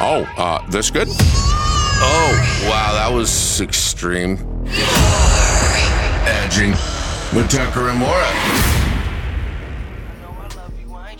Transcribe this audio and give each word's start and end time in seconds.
Oh, 0.00 0.24
uh, 0.36 0.66
this 0.70 0.90
good? 0.90 1.08
Oh, 1.08 2.66
wow, 2.68 2.92
that 2.92 3.12
was 3.12 3.60
extreme. 3.60 4.38
Edging 6.26 6.70
with 7.34 7.48
Tucker 7.50 7.88
and 7.88 7.98
Maura. 7.98 8.30
know 10.20 10.36
I 10.38 10.48
love 10.56 10.72
you, 10.80 10.94
I 10.94 11.14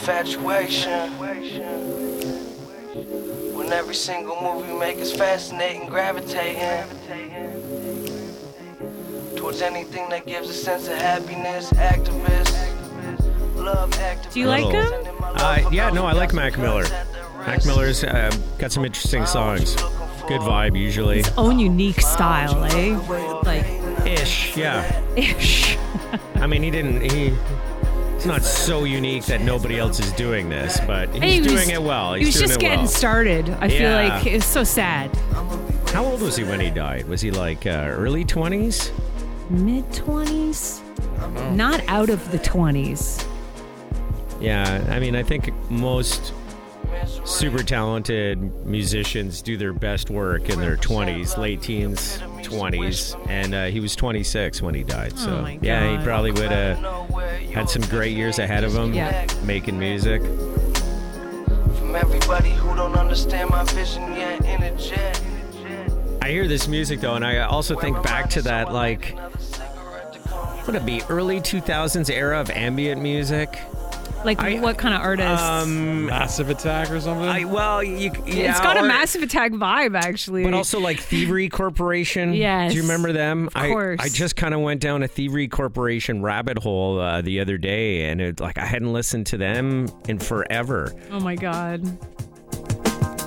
Infatuation. 0.00 1.10
When 3.54 3.70
every 3.70 3.94
single 3.94 4.40
move 4.40 4.66
you 4.66 4.78
make 4.78 4.96
is 4.96 5.12
fascinating, 5.12 5.90
gravitating 5.90 6.88
towards 9.36 9.60
anything 9.60 10.08
that 10.08 10.24
gives 10.24 10.48
a 10.48 10.54
sense 10.54 10.88
of 10.88 10.96
happiness. 10.96 11.70
Activist, 11.74 12.54
love 13.56 13.90
activist. 13.90 14.32
Do 14.32 14.40
you 14.40 14.46
like 14.46 14.72
him? 14.72 14.90
Uh, 15.22 15.68
yeah, 15.70 15.90
no, 15.90 16.06
I 16.06 16.12
like 16.12 16.32
Mac 16.32 16.56
Miller. 16.56 16.84
Mac 17.46 17.66
Miller's 17.66 18.02
uh, 18.02 18.34
got 18.58 18.72
some 18.72 18.86
interesting 18.86 19.26
songs. 19.26 19.74
Good 20.26 20.40
vibe 20.40 20.78
usually. 20.78 21.18
His 21.18 21.32
own 21.36 21.58
unique 21.58 22.00
style, 22.00 22.64
eh? 22.64 22.96
Like 23.44 23.66
Ish, 24.06 24.56
yeah. 24.56 25.14
ish. 25.14 25.76
I 26.36 26.46
mean, 26.46 26.62
he 26.62 26.70
didn't. 26.70 27.02
He. 27.02 27.34
It's 28.20 28.26
not 28.26 28.42
so 28.42 28.84
unique 28.84 29.24
that 29.24 29.40
nobody 29.40 29.78
else 29.78 29.98
is 29.98 30.12
doing 30.12 30.50
this, 30.50 30.78
but 30.86 31.08
he's 31.14 31.22
He 31.22 31.40
was- 31.40 31.48
doing 31.64 31.70
it 31.70 31.82
well. 31.82 32.12
He's 32.12 32.26
he 32.36 32.42
was 32.42 32.48
just 32.50 32.60
getting 32.60 32.80
well. 32.80 32.86
started. 32.88 33.48
I 33.62 33.68
feel 33.70 33.90
like 33.92 34.26
it's 34.26 34.44
so 34.44 34.62
sad. 34.62 35.10
How 35.94 36.04
old 36.04 36.20
was 36.20 36.36
he 36.36 36.44
when 36.44 36.60
he 36.60 36.68
died? 36.68 37.08
Was 37.08 37.22
he 37.22 37.30
like 37.30 37.64
uh, 37.66 37.70
early 37.88 38.26
twenties? 38.26 38.92
Mid 39.48 39.90
twenties, 39.94 40.82
not 41.52 41.82
out 41.88 42.10
of 42.10 42.30
the 42.30 42.38
twenties. 42.40 43.24
Yeah, 44.38 44.84
I 44.90 44.98
mean, 45.00 45.16
I 45.16 45.22
think 45.22 45.50
most 45.70 46.34
super 47.24 47.62
talented 47.62 48.40
musicians 48.66 49.42
do 49.42 49.56
their 49.56 49.72
best 49.72 50.10
work 50.10 50.48
in 50.48 50.60
their 50.60 50.76
20s, 50.76 51.36
late 51.38 51.62
teens, 51.62 52.18
20s, 52.42 53.16
and 53.28 53.54
uh, 53.54 53.66
he 53.66 53.80
was 53.80 53.94
26 53.96 54.62
when 54.62 54.74
he 54.74 54.82
died. 54.82 55.16
So, 55.18 55.30
Oh 55.38 55.42
my 55.42 55.58
yeah, 55.62 55.96
he 55.98 56.04
probably 56.04 56.32
would 56.32 56.50
have 56.50 56.78
had 57.52 57.68
some 57.70 57.82
great 57.82 58.16
years 58.16 58.38
ahead 58.38 58.64
of 58.64 58.74
him 58.74 58.92
Yeah. 58.92 59.26
making 59.44 59.78
music. 59.78 60.22
From 60.22 61.94
everybody 61.96 62.50
who 62.50 62.74
don't 62.76 62.96
understand 62.96 63.50
my 63.50 63.64
vision 63.64 64.02
yet 64.14 64.44
in 64.44 64.62
a 64.62 64.76
jet. 64.76 65.20
I 66.22 66.30
hear 66.30 66.46
this 66.46 66.68
music 66.68 67.00
though, 67.00 67.14
and 67.14 67.24
I 67.24 67.38
also 67.40 67.74
think 67.76 68.02
back 68.02 68.28
to 68.30 68.42
that, 68.42 68.72
like, 68.72 69.16
would 70.66 70.76
it 70.76 70.84
be 70.86 71.02
early 71.08 71.40
2000s 71.40 72.10
era 72.10 72.38
of 72.40 72.50
ambient 72.50 73.00
music? 73.02 73.58
Like 74.24 74.40
I- 74.40 74.60
what 74.60 74.76
kind 74.76 74.94
of 74.94 75.00
artist? 75.00 75.42
Um, 75.42 76.06
Massive 76.06 76.50
Attack 76.50 76.90
or 76.90 77.00
something? 77.00 77.26
I, 77.26 77.44
well, 77.44 77.82
you, 77.82 78.10
yeah, 78.26 78.50
it's 78.50 78.60
got 78.60 78.76
a 78.76 78.82
massive 78.82 79.22
attack 79.22 79.52
vibe, 79.52 79.96
actually. 79.98 80.44
But 80.44 80.52
also 80.54 80.78
like 80.78 81.00
Thievery 81.00 81.48
Corporation. 81.48 82.34
Yes. 82.40 82.70
Do 82.72 82.76
you 82.76 82.82
remember 82.82 83.12
them? 83.12 83.46
Of 83.48 83.56
I, 83.56 83.68
course. 83.68 84.00
I 84.00 84.08
just 84.08 84.36
kind 84.36 84.52
of 84.54 84.60
went 84.60 84.80
down 84.80 85.02
a 85.02 85.08
Thievery 85.08 85.48
Corporation 85.48 86.22
rabbit 86.22 86.58
hole 86.58 86.98
uh, 87.00 87.22
the 87.22 87.40
other 87.40 87.56
day, 87.58 88.08
and 88.10 88.20
it 88.20 88.40
like 88.40 88.58
I 88.58 88.64
hadn't 88.66 88.92
listened 88.92 89.26
to 89.28 89.36
them 89.38 89.88
in 90.08 90.18
forever. 90.18 90.92
oh 91.10 91.20
my 91.20 91.34
god, 91.34 91.82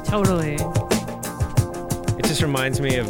totally. 0.06 0.54
It 2.20 2.26
just 2.26 2.42
reminds 2.42 2.80
me 2.80 2.98
of 2.98 3.08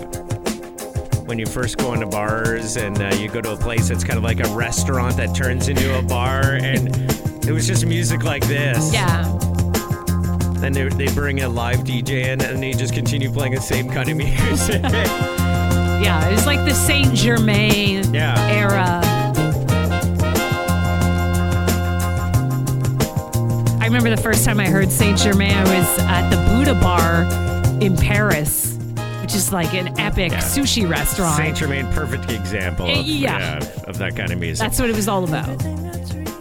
when 1.27 1.37
you 1.39 1.45
first 1.45 1.77
go 1.77 1.93
into 1.93 2.05
bars 2.07 2.75
and 2.77 3.01
uh, 3.01 3.15
you 3.19 3.29
go 3.29 3.41
to 3.41 3.53
a 3.53 3.57
place 3.57 3.89
that's 3.89 4.03
kind 4.03 4.17
of 4.17 4.23
like 4.23 4.39
a 4.39 4.49
restaurant 4.55 5.15
that 5.17 5.33
turns 5.35 5.67
into 5.67 5.97
a 5.97 6.01
bar, 6.01 6.53
and 6.61 6.89
it 7.47 7.51
was 7.51 7.67
just 7.67 7.85
music 7.85 8.23
like 8.23 8.45
this. 8.47 8.93
Yeah, 8.93 9.23
Then 10.55 10.73
they, 10.73 10.87
they 10.89 11.07
bring 11.13 11.41
a 11.41 11.49
live 11.49 11.79
DJ 11.79 12.25
in, 12.27 12.41
and 12.41 12.61
they 12.61 12.71
just 12.73 12.93
continue 12.93 13.31
playing 13.31 13.53
the 13.55 13.61
same 13.61 13.89
kind 13.89 14.09
of 14.09 14.17
music. 14.25 14.81
yeah. 14.81 16.27
It's 16.29 16.45
like 16.45 16.59
the 16.65 16.73
Saint 16.73 17.13
Germain 17.13 18.13
Yeah. 18.13 18.35
era. 18.49 19.01
I 23.81 23.85
remember 23.85 24.09
the 24.09 24.21
first 24.21 24.45
time 24.45 24.59
I 24.59 24.67
heard 24.67 24.89
Saint 24.91 25.17
Germain. 25.17 25.51
I 25.53 25.63
was 25.63 25.99
at 25.99 26.29
the 26.29 26.37
Buddha 26.49 26.73
Bar 26.79 27.23
in 27.81 27.95
Paris, 27.97 28.77
which 29.21 29.35
is 29.35 29.51
like 29.51 29.73
an 29.73 29.99
epic 29.99 30.31
Yeah. 30.31 30.39
sushi 30.39 30.89
restaurant. 30.89 31.35
Saint 31.35 31.57
Germain, 31.57 31.85
perfect 31.91 32.31
example 32.31 32.87
Eh, 32.87 32.99
of, 33.01 33.05
yeah. 33.05 33.59
yeah, 33.61 33.69
of 33.87 33.97
that 33.97 34.15
kind 34.15 34.31
of 34.31 34.39
music. 34.39 34.65
That's 34.65 34.79
what 34.79 34.89
it 34.89 34.95
was 34.95 35.07
all 35.09 35.23
about. 35.25 35.61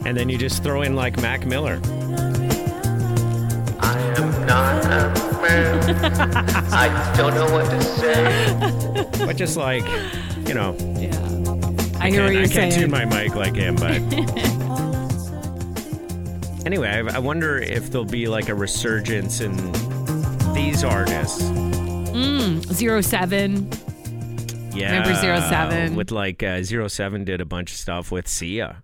And 0.04 0.16
then 0.16 0.28
you 0.28 0.38
just 0.38 0.62
throw 0.62 0.82
in 0.82 0.94
like 0.96 1.20
Mac 1.20 1.46
Miller. 1.46 1.80
I 3.80 3.98
am 4.16 4.46
not 4.46 4.84
a 4.84 5.12
man. 5.42 5.82
I 6.72 7.14
don't 7.16 7.34
know 7.34 7.50
what 7.52 7.68
to 7.70 7.82
say. 7.82 8.56
But 9.24 9.36
just 9.36 9.56
like, 9.56 9.84
you 10.46 10.54
know, 10.54 10.76
Yeah, 10.98 11.10
I 12.00 12.10
hear 12.10 12.24
what 12.24 12.32
you're 12.34 12.44
I 12.44 12.48
can't 12.48 12.72
tune 12.72 12.90
my 12.90 13.04
mic 13.04 13.34
like 13.34 13.54
him, 13.54 13.76
but. 13.76 13.92
anyway, 16.66 16.88
I, 16.88 17.16
I 17.16 17.18
wonder 17.18 17.58
if 17.58 17.90
there'll 17.90 18.04
be 18.04 18.28
like 18.28 18.48
a 18.48 18.54
resurgence 18.54 19.40
in 19.40 19.54
these 20.52 20.84
artists. 20.84 21.40
Zero 22.74 23.00
seven. 23.00 23.68
Yeah. 24.74 24.92
Remember 24.92 25.14
Zero 25.20 25.40
Seven? 25.40 25.94
With 25.96 26.10
like, 26.10 26.42
uh, 26.42 26.62
Zero 26.62 26.88
Seven 26.88 27.24
did 27.24 27.40
a 27.40 27.44
bunch 27.44 27.72
of 27.72 27.76
stuff 27.76 28.10
with 28.10 28.26
Sia. 28.26 28.82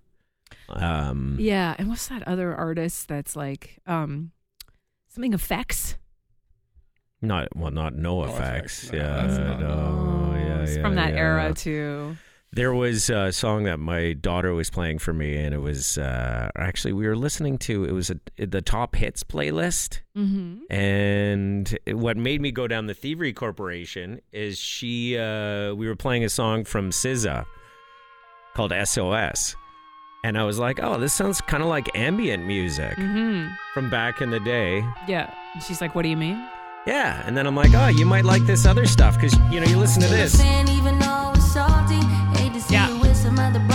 Um, 0.70 1.36
Yeah, 1.40 1.74
and 1.78 1.88
what's 1.88 2.08
that 2.08 2.26
other 2.28 2.54
artist 2.54 3.08
that's 3.08 3.34
like 3.36 3.78
um 3.86 4.32
something 5.08 5.32
effects? 5.32 5.96
Not, 7.20 7.48
well, 7.56 7.72
not 7.72 7.96
No 7.96 8.22
Effects. 8.24 8.84
Effects. 8.84 8.92
No, 8.92 8.98
Yeah. 8.98 9.26
that's 9.26 9.38
not- 9.38 9.60
no, 9.60 10.34
yeah, 10.36 10.60
it's 10.62 10.76
yeah, 10.76 10.82
from 10.82 10.94
that 10.94 11.14
yeah. 11.14 11.18
era 11.18 11.52
too. 11.54 12.16
There 12.52 12.72
was 12.72 13.10
a 13.10 13.30
song 13.32 13.64
that 13.64 13.78
my 13.78 14.14
daughter 14.14 14.54
was 14.54 14.70
playing 14.70 15.00
for 15.00 15.12
me, 15.12 15.36
and 15.36 15.52
it 15.54 15.58
was 15.58 15.98
uh, 15.98 16.48
actually 16.56 16.92
we 16.94 17.06
were 17.06 17.16
listening 17.16 17.58
to. 17.58 17.84
It 17.84 17.92
was 17.92 18.08
a, 18.10 18.18
the 18.38 18.62
top 18.62 18.94
hits 18.96 19.22
playlist, 19.22 20.00
Mm-hmm. 20.16 20.72
and 20.72 21.78
what 21.88 22.16
made 22.16 22.40
me 22.40 22.50
go 22.50 22.66
down 22.66 22.86
the 22.86 22.94
Thievery 22.94 23.32
Corporation 23.34 24.20
is 24.32 24.56
she. 24.58 25.18
Uh, 25.18 25.74
we 25.74 25.86
were 25.88 25.96
playing 25.96 26.24
a 26.24 26.30
song 26.30 26.64
from 26.64 26.90
SZA 26.90 27.44
called 28.54 28.72
SOS, 28.72 29.54
and 30.28 30.36
I 30.36 30.44
was 30.44 30.58
like, 30.58 30.78
"Oh, 30.82 30.98
this 30.98 31.14
sounds 31.14 31.40
kind 31.40 31.62
of 31.62 31.68
like 31.70 31.88
ambient 31.96 32.44
music 32.46 32.96
Mm-hmm. 32.98 33.54
from 33.74 33.88
back 33.90 34.20
in 34.20 34.28
the 34.30 34.40
day." 34.40 34.84
Yeah. 35.06 35.30
She's 35.66 35.80
like, 35.80 35.94
"What 35.94 36.02
do 36.02 36.08
you 36.10 36.16
mean?" 36.16 36.38
Yeah, 36.86 37.22
and 37.26 37.36
then 37.36 37.46
I'm 37.46 37.56
like, 37.56 37.72
"Oh, 37.74 37.88
you 37.88 38.04
might 38.06 38.24
like 38.24 38.44
this 38.44 38.66
other 38.66 38.86
stuff 38.86 39.14
because 39.16 39.34
you 39.50 39.58
know 39.60 39.66
you 39.66 39.78
listen 39.78 40.02
to 40.02 40.08
this." 40.08 40.38
Yeah. 42.70 42.88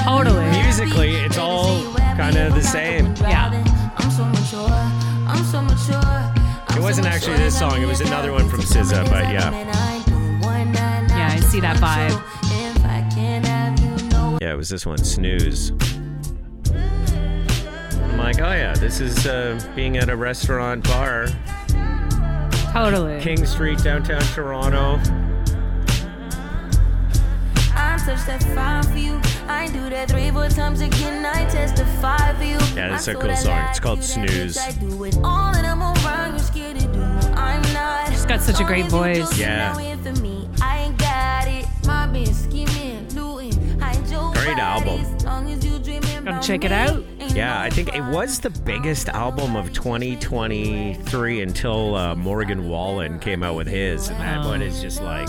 Totally. 0.05 0.45
Musically, 0.61 1.11
it's 1.25 1.37
all 1.37 1.81
kind 2.15 2.37
of 2.37 2.53
the 2.53 2.61
same. 2.61 3.13
Yeah. 3.21 3.49
It 6.75 6.81
wasn't 6.81 7.07
actually 7.07 7.37
this 7.37 7.57
song; 7.57 7.81
it 7.81 7.85
was 7.87 8.01
another 8.01 8.31
one 8.31 8.47
from 8.49 8.61
SZA, 8.61 9.09
but 9.09 9.23
yeah. 9.33 9.51
Yeah, 11.09 11.29
I 11.33 11.39
see 11.39 11.59
that 11.61 11.77
vibe. 11.77 12.21
Yeah, 14.41 14.53
it 14.53 14.57
was 14.57 14.69
this 14.69 14.85
one, 14.85 14.97
Snooze. 14.97 15.71
I'm 18.23 18.31
like, 18.31 18.41
oh 18.41 18.53
yeah, 18.53 18.73
this 18.73 19.01
is 19.01 19.27
uh, 19.27 19.59
being 19.75 19.97
at 19.97 20.07
a 20.07 20.15
restaurant 20.15 20.85
bar, 20.85 21.27
Totally. 22.71 23.19
King 23.19 23.45
Street, 23.45 23.83
downtown 23.83 24.21
Toronto. 24.21 24.93
I 27.75 28.01
touched 28.05 28.25
that 28.27 28.41
fire 28.55 28.81
for 28.81 28.97
you. 28.97 29.19
I 29.49 29.67
do 29.73 29.89
that 29.89 30.09
three, 30.09 30.31
four 30.31 30.47
times 30.47 30.79
again. 30.79 31.25
I 31.25 31.43
testify 31.49 32.33
for 32.35 32.43
you. 32.45 32.57
Yeah, 32.73 32.87
that's 32.91 33.09
I 33.09 33.11
a 33.11 33.15
saw 33.15 33.21
cool 33.21 33.35
song. 33.35 33.67
It's 33.69 33.79
called 33.81 34.01
Snooze. 34.01 34.57
I 34.57 34.71
do 34.71 35.03
it 35.03 35.17
all 35.17 35.53
and 35.53 35.67
I'm 35.67 35.81
around. 35.81 36.35
You 36.35 36.39
scared 36.39 36.79
to 36.79 36.87
do. 36.87 37.01
I'm 37.01 37.61
not. 37.73 38.07
She's 38.07 38.25
got 38.25 38.39
such 38.39 38.61
a 38.61 38.63
great 38.63 38.85
As 38.85 38.93
long 38.93 39.09
as 39.09 39.17
you 39.17 39.25
voice. 39.25 39.37
Yeah. 39.37 39.73
know 39.73 39.79
it 39.79 39.99
for 39.99 40.21
me, 40.21 40.47
I 40.61 40.83
ain't 40.83 40.97
got 40.97 41.49
it. 41.49 41.65
My 41.85 42.07
bitch 42.07 42.33
scheming, 42.33 43.05
looting, 43.15 43.79
hide 43.81 44.07
your 44.09 44.31
Great 44.31 44.59
album. 44.59 45.01
As 45.01 45.25
long 45.25 45.51
as 45.51 45.65
you 45.65 45.77
dreaming 45.77 46.23
Gotta 46.23 46.47
check 46.47 46.63
it 46.63 46.71
out. 46.71 47.03
Yeah, 47.35 47.59
I 47.61 47.69
think 47.71 47.95
it 47.95 48.03
was 48.03 48.39
the 48.39 48.51
biggest 48.51 49.09
album 49.09 49.55
of 49.55 49.73
2023 49.73 51.41
until 51.41 51.95
uh, 51.95 52.13
Morgan 52.15 52.69
Wallen 52.69 53.17
came 53.19 53.41
out 53.41 53.55
with 53.55 53.65
his, 53.67 54.09
and 54.09 54.19
that 54.19 54.45
one 54.45 54.61
is 54.61 54.79
just 54.81 55.01
like 55.01 55.27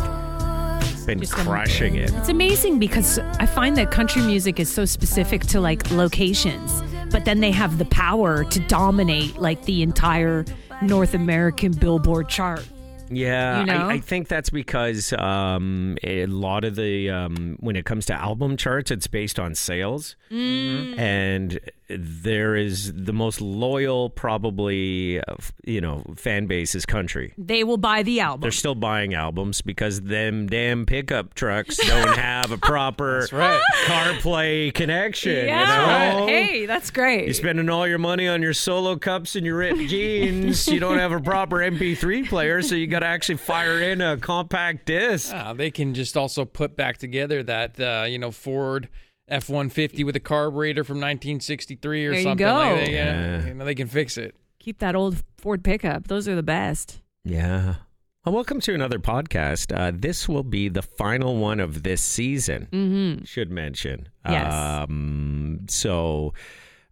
been 1.06 1.20
Just 1.20 1.32
crushing 1.34 1.96
it. 1.96 2.12
It's 2.14 2.28
amazing 2.30 2.78
because 2.78 3.18
I 3.18 3.46
find 3.46 3.76
that 3.78 3.90
country 3.90 4.22
music 4.22 4.58
is 4.60 4.70
so 4.72 4.84
specific 4.84 5.42
to 5.48 5.60
like 5.60 5.90
locations, 5.90 6.82
but 7.10 7.24
then 7.24 7.40
they 7.40 7.50
have 7.52 7.78
the 7.78 7.84
power 7.86 8.44
to 8.44 8.60
dominate 8.60 9.36
like 9.38 9.64
the 9.64 9.82
entire 9.82 10.44
North 10.82 11.14
American 11.14 11.72
Billboard 11.72 12.28
chart. 12.28 12.66
Yeah, 13.10 13.60
You 13.60 13.66
know? 13.66 13.86
I, 13.88 13.92
I 13.94 14.00
think 14.00 14.28
that's 14.28 14.48
because 14.48 15.12
um, 15.12 15.98
a 16.02 16.24
lot 16.24 16.64
of 16.64 16.74
the 16.74 17.10
um, 17.10 17.58
when 17.60 17.76
it 17.76 17.84
comes 17.84 18.06
to 18.06 18.14
album 18.14 18.56
charts, 18.56 18.90
it's 18.90 19.06
based 19.06 19.38
on 19.38 19.54
sales, 19.54 20.16
Mm. 20.30 20.98
and 20.98 21.60
there 21.88 22.56
is 22.56 22.92
the 22.94 23.12
most 23.12 23.40
loyal, 23.40 24.08
probably, 24.10 25.20
uh, 25.20 25.36
you 25.64 25.81
know, 25.81 26.02
fan 26.16 26.46
base 26.46 26.75
is 26.75 26.86
country. 26.86 27.34
They 27.36 27.62
will 27.64 27.76
buy 27.76 28.02
the 28.02 28.20
album. 28.20 28.40
They're 28.40 28.50
still 28.50 28.75
buying 28.75 29.14
albums 29.14 29.60
because 29.60 30.00
them 30.00 30.46
damn 30.46 30.86
pickup 30.86 31.34
trucks 31.34 31.76
don't 31.76 32.16
have 32.16 32.50
a 32.52 32.58
proper 32.58 33.28
right. 33.32 33.60
CarPlay 33.84 34.72
connection. 34.72 35.46
yeah. 35.46 36.14
You 36.14 36.20
know? 36.20 36.26
Hey, 36.26 36.66
that's 36.66 36.90
great. 36.90 37.26
You're 37.26 37.34
spending 37.34 37.69
all 37.69 37.86
your 37.86 37.98
money 37.98 38.28
on 38.28 38.40
your 38.40 38.54
solo 38.54 38.96
cups 38.96 39.36
and 39.36 39.44
your 39.44 39.56
ripped 39.58 39.88
jeans. 39.88 40.66
You 40.66 40.81
don't 40.81 40.98
have 40.98 41.12
a 41.12 41.20
proper 41.20 41.56
MP3 41.58 42.28
player, 42.28 42.62
so 42.62 42.75
you 42.75 42.86
got 42.86 43.00
to 43.00 43.06
actually 43.06 43.36
fire 43.36 43.81
in 43.81 44.00
a 44.00 44.16
compact 44.16 44.86
disc. 44.86 45.32
Ah, 45.34 45.52
they 45.52 45.70
can 45.70 45.94
just 45.94 46.16
also 46.16 46.44
put 46.44 46.76
back 46.76 46.96
together 46.96 47.42
that 47.42 47.78
uh, 47.78 48.06
you 48.08 48.19
know 48.19 48.31
Ford 48.31 48.88
F 49.28 49.48
one 49.48 49.70
fifty 49.70 50.04
with 50.04 50.16
a 50.16 50.20
carburetor 50.20 50.84
from 50.84 50.96
1963 50.98 52.06
or 52.06 52.10
There 52.10 52.18
you 52.18 52.24
something. 52.24 52.46
go. 52.46 52.54
Like 52.54 52.76
that. 52.86 52.90
Yeah, 52.90 53.38
Yeah. 53.38 53.46
You 53.46 53.54
know, 53.54 53.64
they 53.64 53.74
can 53.74 53.88
fix 53.88 54.18
it. 54.18 54.34
Keep 54.58 54.78
that 54.80 54.94
old 54.94 55.22
Ford 55.38 55.64
pickup. 55.64 56.08
Those 56.08 56.28
are 56.28 56.34
the 56.34 56.42
best. 56.42 57.00
Yeah. 57.24 57.76
Well, 58.24 58.34
welcome 58.34 58.60
to 58.60 58.74
another 58.74 58.98
podcast. 58.98 59.74
Uh, 59.76 59.92
this 59.94 60.28
will 60.28 60.42
be 60.42 60.68
the 60.68 60.82
final 60.82 61.36
one 61.36 61.60
of 61.60 61.82
this 61.82 62.02
season. 62.02 62.68
Mm-hmm. 62.72 63.24
Should 63.24 63.50
mention. 63.50 64.08
Yes. 64.28 64.52
Um, 64.54 65.60
so 65.68 66.32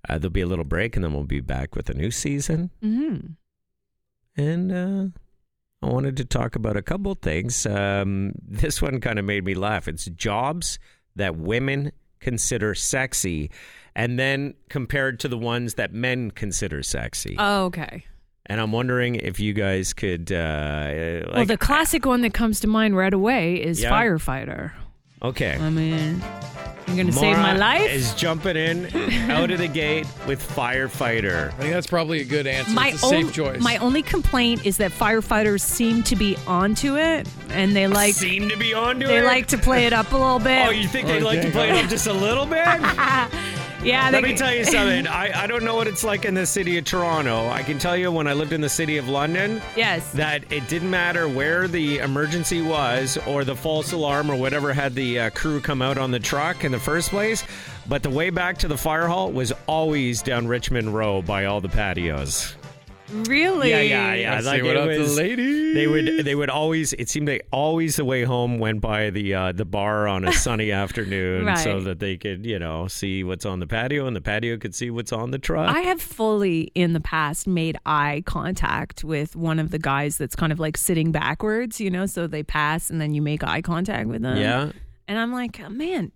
uh, 0.09 0.19
there'll 0.19 0.31
be 0.31 0.43
a 0.43 0.47
little 0.47 0.65
break, 0.65 0.95
and 0.97 1.05
then 1.05 1.13
we'll 1.15 1.25
be 1.25 1.41
back 1.41 1.75
with 1.75 1.89
a 1.89 1.95
new 1.95 2.11
season. 2.11 2.71
Mm-hmm. 2.83 3.33
And 4.43 4.73
uh, 4.73 5.07
I 5.87 5.91
wanted 5.91 6.17
to 6.19 6.25
talk 6.27 6.55
about 6.55 6.77
a 6.77 6.83
couple 6.83 7.15
things. 7.15 7.65
Um, 7.67 8.33
this 8.43 8.81
one 8.83 9.01
kind 9.01 9.19
of 9.19 9.25
made 9.25 9.45
me 9.45 9.55
laugh. 9.55 9.89
It's 9.89 10.05
jobs 10.07 10.79
that 11.17 11.37
women 11.37 11.93
consider 12.23 12.75
sexy, 12.75 13.51
and 13.95 14.19
then 14.19 14.55
compared 14.71 15.21
to 15.21 15.29
the 15.29 15.37
ones 15.37 15.75
that 15.75 15.93
men 15.93 16.31
consider 16.31 16.83
sexy. 16.83 17.37
Oh, 17.39 17.65
okay. 17.67 18.05
and 18.47 18.61
I'm 18.61 18.73
wondering 18.73 19.15
if 19.17 19.39
you 19.39 19.53
guys 19.53 19.93
could. 19.93 20.33
Uh, 20.33 21.23
like, 21.27 21.35
well, 21.35 21.45
the 21.45 21.57
classic 21.59 22.05
one 22.07 22.23
that 22.23 22.35
comes 22.35 22.59
to 22.61 22.67
mind 22.67 22.97
right 22.97 23.13
away 23.15 23.55
is 23.63 23.81
Yeah. 23.83 23.91
firefighter. 23.93 24.73
Okay. 25.23 25.57
Oh, 25.61 25.65
I 25.65 25.71
mean, 25.71 26.23
you're 26.89 26.97
gonna 26.97 27.13
save 27.13 27.37
my 27.37 27.55
Maura 27.55 27.59
life. 27.59 27.91
Is 27.93 28.13
jumping 28.15 28.57
in 28.57 28.87
out 29.31 29.51
of 29.51 29.59
the 29.59 29.69
gate 29.69 30.07
with 30.27 30.43
firefighter. 30.57 31.49
I 31.49 31.57
think 31.57 31.73
that's 31.73 31.87
probably 31.87 32.21
a 32.21 32.25
good 32.25 32.47
answer. 32.47 32.73
my 32.73 32.89
it's 32.89 33.03
a 33.03 33.07
safe 33.09 33.27
on- 33.27 33.33
choice. 33.33 33.61
my 33.61 33.77
only 33.79 34.03
complaint 34.03 34.67
is 34.67 34.77
that 34.79 34.91
firefighters 34.93 35.61
seem 35.61 36.03
to 36.05 36.17
be 36.17 36.37
onto 36.47 36.97
it, 36.99 37.29
and 37.51 37.75
they 37.75 37.87
like 37.87 38.15
Seem 38.15 38.49
to 38.49 38.57
be 38.57 38.75
onto 38.75 39.07
they 39.07 39.19
it. 39.19 39.25
like 39.25 39.47
to 39.49 39.59
play 39.59 39.87
it 39.87 39.93
up 39.93 40.13
a 40.13 40.17
little 40.17 40.39
bit. 40.41 40.67
Oh, 40.67 40.71
you 40.71 40.89
think 40.89 41.07
they'd 41.07 41.23
like 41.23 41.41
to 41.43 41.49
Okay. 41.49 41.53
play 41.57 41.71
it 41.71 41.85
up 41.85 41.91
just 41.91 42.07
a 42.09 42.13
little 42.13 42.47
bit? 42.47 42.67
yeah, 43.85 44.11
Let 44.11 44.23
me 44.23 44.35
tell 44.37 44.55
you 44.55 44.65
something. 44.65 45.07
I, 45.09 45.43
I 45.43 45.47
don't 45.47 45.65
know 45.65 45.75
what 45.75 45.87
it's 45.89 46.05
like 46.05 46.25
in 46.25 46.35
the 46.35 46.47
city 46.47 46.79
of 46.79 46.85
Toronto. 46.85 47.49
I 47.49 47.63
can 47.63 47.79
tell 47.79 47.97
you 47.97 48.13
when 48.13 48.27
I 48.29 48.33
lived 48.33 48.53
in 48.53 48.61
the 48.61 48.69
city 48.69 48.97
of 48.97 49.09
London 49.09 49.61
Yes. 49.77 50.13
that 50.13 50.51
it 50.53 50.69
didn't 50.69 50.91
matter 50.91 51.29
where 51.29 51.67
the 51.67 51.99
emergency 51.99 52.63
was 52.63 53.19
or 53.27 53.45
the 53.45 53.57
false 53.57 53.93
alarm 53.93 54.31
or 54.31 54.37
whatever 54.37 54.73
had 54.73 54.95
the 54.95 55.19
uh, 55.19 55.31
crew 55.31 55.61
come 55.61 55.83
out 55.83 55.99
on 55.99 56.11
the 56.13 56.21
truck 56.21 56.65
in 56.65 56.71
the 56.73 56.79
first 56.79 57.11
place. 57.11 57.43
But 57.89 58.05
the 58.05 58.11
way 58.11 58.31
back 58.31 58.59
to 58.59 58.69
the 58.69 58.77
fire 58.79 59.09
hall 59.09 59.33
was 59.33 59.53
always 59.67 60.23
down 60.23 60.47
Richmond 60.47 60.95
Row 60.95 61.21
by 61.21 61.47
all 61.47 61.61
the 61.61 61.69
patios. 61.69 62.55
Really? 63.13 63.71
Yeah, 63.71 63.81
yeah, 63.81 64.15
yeah. 64.15 64.35
Let's 64.35 64.47
Like 64.47 64.61
see 64.63 64.67
what 64.67 64.77
it 64.77 64.83
up 64.83 64.89
the 64.89 64.99
was- 64.99 65.17
ladies. 65.17 65.75
They 65.75 65.87
would 65.87 66.25
they 66.25 66.35
would 66.35 66.51
always 66.51 66.93
it 66.93 67.09
seemed 67.09 67.29
like 67.29 67.47
always 67.53 67.97
the 67.97 68.05
way 68.05 68.25
home 68.25 68.59
went 68.59 68.81
by 68.81 69.11
the 69.11 69.35
uh, 69.35 69.53
the 69.53 69.65
bar 69.65 70.07
on 70.09 70.25
a 70.27 70.33
sunny 70.45 70.71
afternoon 70.73 71.57
so 71.57 71.81
that 71.81 71.99
they 71.99 72.17
could, 72.17 72.45
you 72.45 72.59
know, 72.59 72.89
see 72.89 73.25
what's 73.25 73.47
on 73.47 73.61
the 73.61 73.67
patio 73.67 74.07
and 74.07 74.15
the 74.15 74.21
patio 74.21 74.57
could 74.59 74.75
see 74.75 74.91
what's 74.91 75.13
on 75.13 75.31
the 75.31 75.39
truck. 75.39 75.69
I 75.75 75.81
have 75.81 76.01
fully 76.03 76.71
in 76.75 76.93
the 76.93 77.01
past 77.01 77.47
made 77.47 77.79
eye 77.87 78.23
contact 78.27 79.03
with 79.05 79.35
one 79.37 79.59
of 79.59 79.71
the 79.71 79.79
guys 79.79 80.19
that's 80.19 80.37
kind 80.37 80.53
of 80.53 80.61
like 80.61 80.77
sitting 80.77 81.13
backwards, 81.13 81.81
you 81.81 81.91
know, 81.91 82.07
so 82.07 82.27
they 82.27 82.43
pass 82.43 82.91
and 82.91 83.01
then 83.01 83.15
you 83.15 83.23
make 83.23 83.43
eye 83.45 83.63
contact 83.63 84.09
with 84.09 84.23
them. 84.23 84.37
yeah. 84.37 84.73
And 85.09 85.19
I'm 85.19 85.33
like, 85.33 85.59
man, 85.71 86.13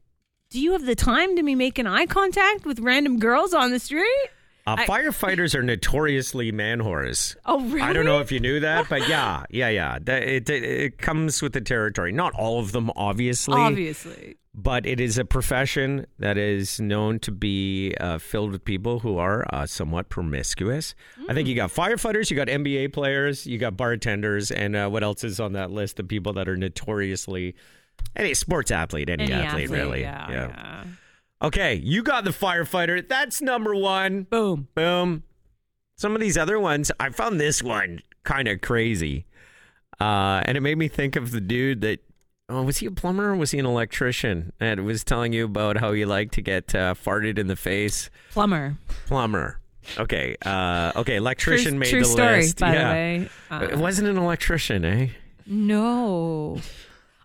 do 0.51 0.61
you 0.61 0.73
have 0.73 0.87
the 0.87 0.95
time 0.95 1.35
to 1.37 1.43
be 1.43 1.55
making 1.55 1.87
eye 1.87 2.07
contact 2.07 2.65
with 2.65 2.79
random 2.79 3.19
girls 3.19 3.53
on 3.53 3.73
the 3.73 3.79
street? 3.81 4.29
Uh, 4.67 4.77
I- 4.79 4.87
firefighters 4.87 5.55
are 5.55 5.63
notoriously 5.63 6.51
man 6.53 6.81
whores. 6.81 7.37
Oh, 7.45 7.61
really? 7.61 7.83
I 7.83 7.93
don't 7.93 8.05
know 8.05 8.19
if 8.21 8.33
you 8.33 8.41
knew 8.41 8.61
that, 8.61 8.89
but 8.89 9.09
yeah, 9.09 9.45
yeah, 9.51 9.69
yeah. 9.69 9.97
It, 10.07 10.51
it, 10.51 10.65
it 10.65 10.99
comes 10.99 11.41
with 11.41 11.53
the 11.53 11.61
territory. 11.61 12.11
Not 12.13 12.35
all 12.35 12.59
of 12.59 12.73
them, 12.73 12.91
obviously, 12.97 13.55
Obviously. 13.61 14.37
but 14.55 14.85
it 14.85 14.99
is 15.01 15.19
a 15.19 15.25
profession 15.25 16.07
that 16.19 16.37
is 16.37 16.81
known 16.81 17.21
to 17.21 17.31
be 17.31 17.95
uh, 18.01 18.19
filled 18.19 18.51
with 18.51 18.65
people 18.65 18.99
who 18.99 19.19
are 19.19 19.47
uh, 19.53 19.67
somewhat 19.67 20.09
promiscuous. 20.09 20.95
I 21.29 21.35
think 21.35 21.47
you 21.47 21.55
got 21.55 21.71
firefighters, 21.71 22.31
you 22.31 22.37
got 22.37 22.49
NBA 22.49 22.93
players, 22.93 23.47
you 23.47 23.59
got 23.59 23.77
bartenders, 23.77 24.51
and 24.51 24.75
uh, 24.75 24.89
what 24.89 25.05
else 25.05 25.23
is 25.23 25.39
on 25.39 25.53
that 25.53 25.71
list 25.71 26.01
of 26.01 26.09
people 26.09 26.33
that 26.33 26.49
are 26.49 26.57
notoriously 26.57 27.55
any 28.17 28.35
sports 28.35 28.71
athlete, 28.71 29.09
any, 29.09 29.25
Any 29.25 29.33
athlete, 29.33 29.71
really. 29.71 30.01
Yeah, 30.03 30.31
yeah. 30.31 30.85
Okay, 31.43 31.75
you 31.75 32.03
got 32.03 32.25
the 32.25 32.31
firefighter. 32.31 33.07
That's 33.07 33.43
number 33.43 33.75
one. 33.75 34.23
Boom. 34.25 34.69
Boom. 34.75 35.23
Some 35.99 36.15
of 36.15 36.21
these 36.21 36.39
other 36.39 36.59
ones, 36.59 36.91
I 36.99 37.11
found 37.11 37.41
this 37.41 37.63
one 37.63 38.03
kind 38.25 38.49
of 38.49 38.61
crazy. 38.61 39.27
Uh, 40.01 40.43
and 40.45 40.57
it 40.57 40.61
made 40.61 40.79
me 40.79 40.89
think 40.89 41.17
of 41.17 41.31
the 41.31 41.41
dude 41.41 41.81
that, 41.83 42.01
oh, 42.49 42.63
was 42.63 42.79
he 42.79 42.87
a 42.87 42.91
plumber 42.91 43.31
or 43.31 43.37
was 43.37 43.51
he 43.51 43.59
an 43.59 43.67
electrician? 43.67 44.53
And 44.61 44.85
was 44.85 45.05
telling 45.05 45.33
you 45.33 45.45
about 45.45 45.79
how 45.79 45.93
you 45.93 46.07
like 46.07 46.33
to 46.33 46.43
get 46.43 46.75
uh, 46.75 46.95
farted 46.95 47.39
in 47.39 47.47
the 47.47 47.57
face. 47.57 48.11
Plumber. 48.33 48.77
Plumber. 49.07 49.59
Okay. 49.99 50.37
Uh, 50.45 50.93
okay. 50.97 51.17
Electrician 51.17 51.73
true, 51.73 51.79
made 51.79 51.91
true 51.91 52.01
the 52.01 52.07
story, 52.07 52.37
list. 52.37 52.59
by 52.59 52.75
yeah. 52.75 52.89
the 52.89 52.95
way. 52.95 53.31
Uh, 53.51 53.69
it 53.73 53.79
wasn't 53.79 54.09
an 54.09 54.19
electrician, 54.19 54.85
eh? 54.85 55.09
No. 55.47 56.61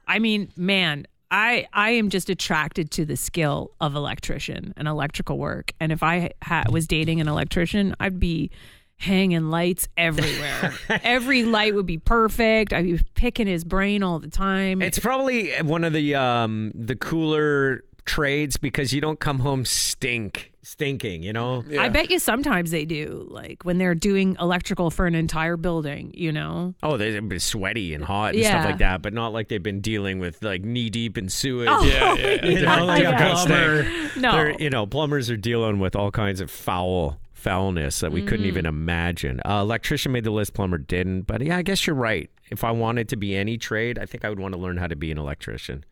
I 0.07 0.19
mean, 0.19 0.51
man, 0.55 1.07
I 1.31 1.65
I 1.73 1.91
am 1.91 2.09
just 2.09 2.29
attracted 2.29 2.91
to 2.91 3.05
the 3.05 3.15
skill 3.15 3.71
of 3.79 3.95
electrician 3.95 4.73
and 4.77 4.87
electrical 4.87 5.37
work. 5.37 5.71
And 5.79 5.91
if 5.91 6.03
I 6.03 6.31
ha- 6.43 6.65
was 6.69 6.85
dating 6.85 7.21
an 7.21 7.27
electrician, 7.27 7.95
I'd 7.99 8.19
be 8.19 8.51
hanging 8.97 9.49
lights 9.49 9.87
everywhere. 9.97 10.73
Every 11.03 11.43
light 11.43 11.73
would 11.73 11.87
be 11.87 11.97
perfect. 11.97 12.73
I'd 12.73 12.83
be 12.83 12.99
picking 13.15 13.47
his 13.47 13.63
brain 13.63 14.03
all 14.03 14.19
the 14.19 14.29
time. 14.29 14.81
It's 14.81 14.99
probably 14.99 15.51
one 15.61 15.83
of 15.83 15.93
the 15.93 16.15
um, 16.15 16.71
the 16.75 16.95
cooler 16.95 17.83
trades 18.05 18.57
because 18.57 18.93
you 18.93 18.99
don't 18.99 19.19
come 19.19 19.39
home 19.39 19.63
stink 19.63 20.50
stinking, 20.63 21.23
you 21.23 21.33
know? 21.33 21.63
I 21.79 21.89
bet 21.89 22.09
you 22.11 22.19
sometimes 22.19 22.71
they 22.71 22.85
do, 22.85 23.25
like 23.29 23.63
when 23.63 23.77
they're 23.77 23.95
doing 23.95 24.37
electrical 24.39 24.91
for 24.91 25.07
an 25.07 25.15
entire 25.15 25.57
building, 25.57 26.11
you 26.13 26.31
know? 26.31 26.73
Oh, 26.83 26.97
they've 26.97 27.27
been 27.27 27.39
sweaty 27.39 27.93
and 27.93 28.03
hot 28.03 28.33
and 28.33 28.39
Yeah. 28.43 28.49
stuff 28.61 28.65
like 28.65 28.77
that, 28.79 29.01
but 29.01 29.13
not 29.13 29.33
like 29.33 29.47
they've 29.47 29.61
been 29.63 29.81
dealing 29.81 30.19
with 30.19 30.43
like 30.43 30.63
knee 30.63 30.89
deep 30.89 31.17
in 31.17 31.29
sewage. 31.29 31.67
Oh, 31.71 31.83
yeah, 31.83 32.13
yeah, 32.13 32.45
You 32.45 32.61
know, 32.61 32.85
like 32.85 32.99
a 33.03 33.09
Yeah. 33.09 33.33
plumber. 33.33 33.83
No. 34.19 34.31
They're- 34.33 34.55
you 34.59 34.69
know, 34.69 34.85
plumbers 34.85 35.29
are 35.29 35.37
dealing 35.37 35.79
with 35.79 35.95
all 35.95 36.11
kinds 36.11 36.41
of 36.41 36.51
foul 36.51 37.19
foulness 37.33 38.01
that 38.01 38.11
we 38.11 38.21
couldn't 38.21 38.45
Mm. 38.45 38.49
even 38.49 38.65
imagine. 38.67 39.41
Uh, 39.43 39.61
electrician 39.61 40.11
made 40.11 40.23
the 40.25 40.29
list, 40.31 40.53
plumber 40.53 40.77
didn't. 40.77 41.23
But 41.23 41.41
yeah, 41.41 41.57
I 41.57 41.63
guess 41.63 41.87
you're 41.87 41.95
right. 41.95 42.29
If 42.51 42.63
I 42.63 42.69
wanted 42.69 43.09
to 43.09 43.15
be 43.15 43.35
any 43.35 43.57
trade, 43.57 43.97
I 43.97 44.05
think 44.05 44.23
I 44.23 44.29
would 44.29 44.39
want 44.39 44.53
to 44.53 44.59
learn 44.59 44.77
how 44.77 44.85
to 44.85 44.95
be 44.95 45.09
an 45.11 45.17
electrician. 45.17 45.83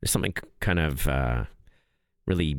There's 0.00 0.12
something 0.12 0.32
kind 0.60 0.78
of 0.78 1.08
uh, 1.08 1.44
really 2.26 2.56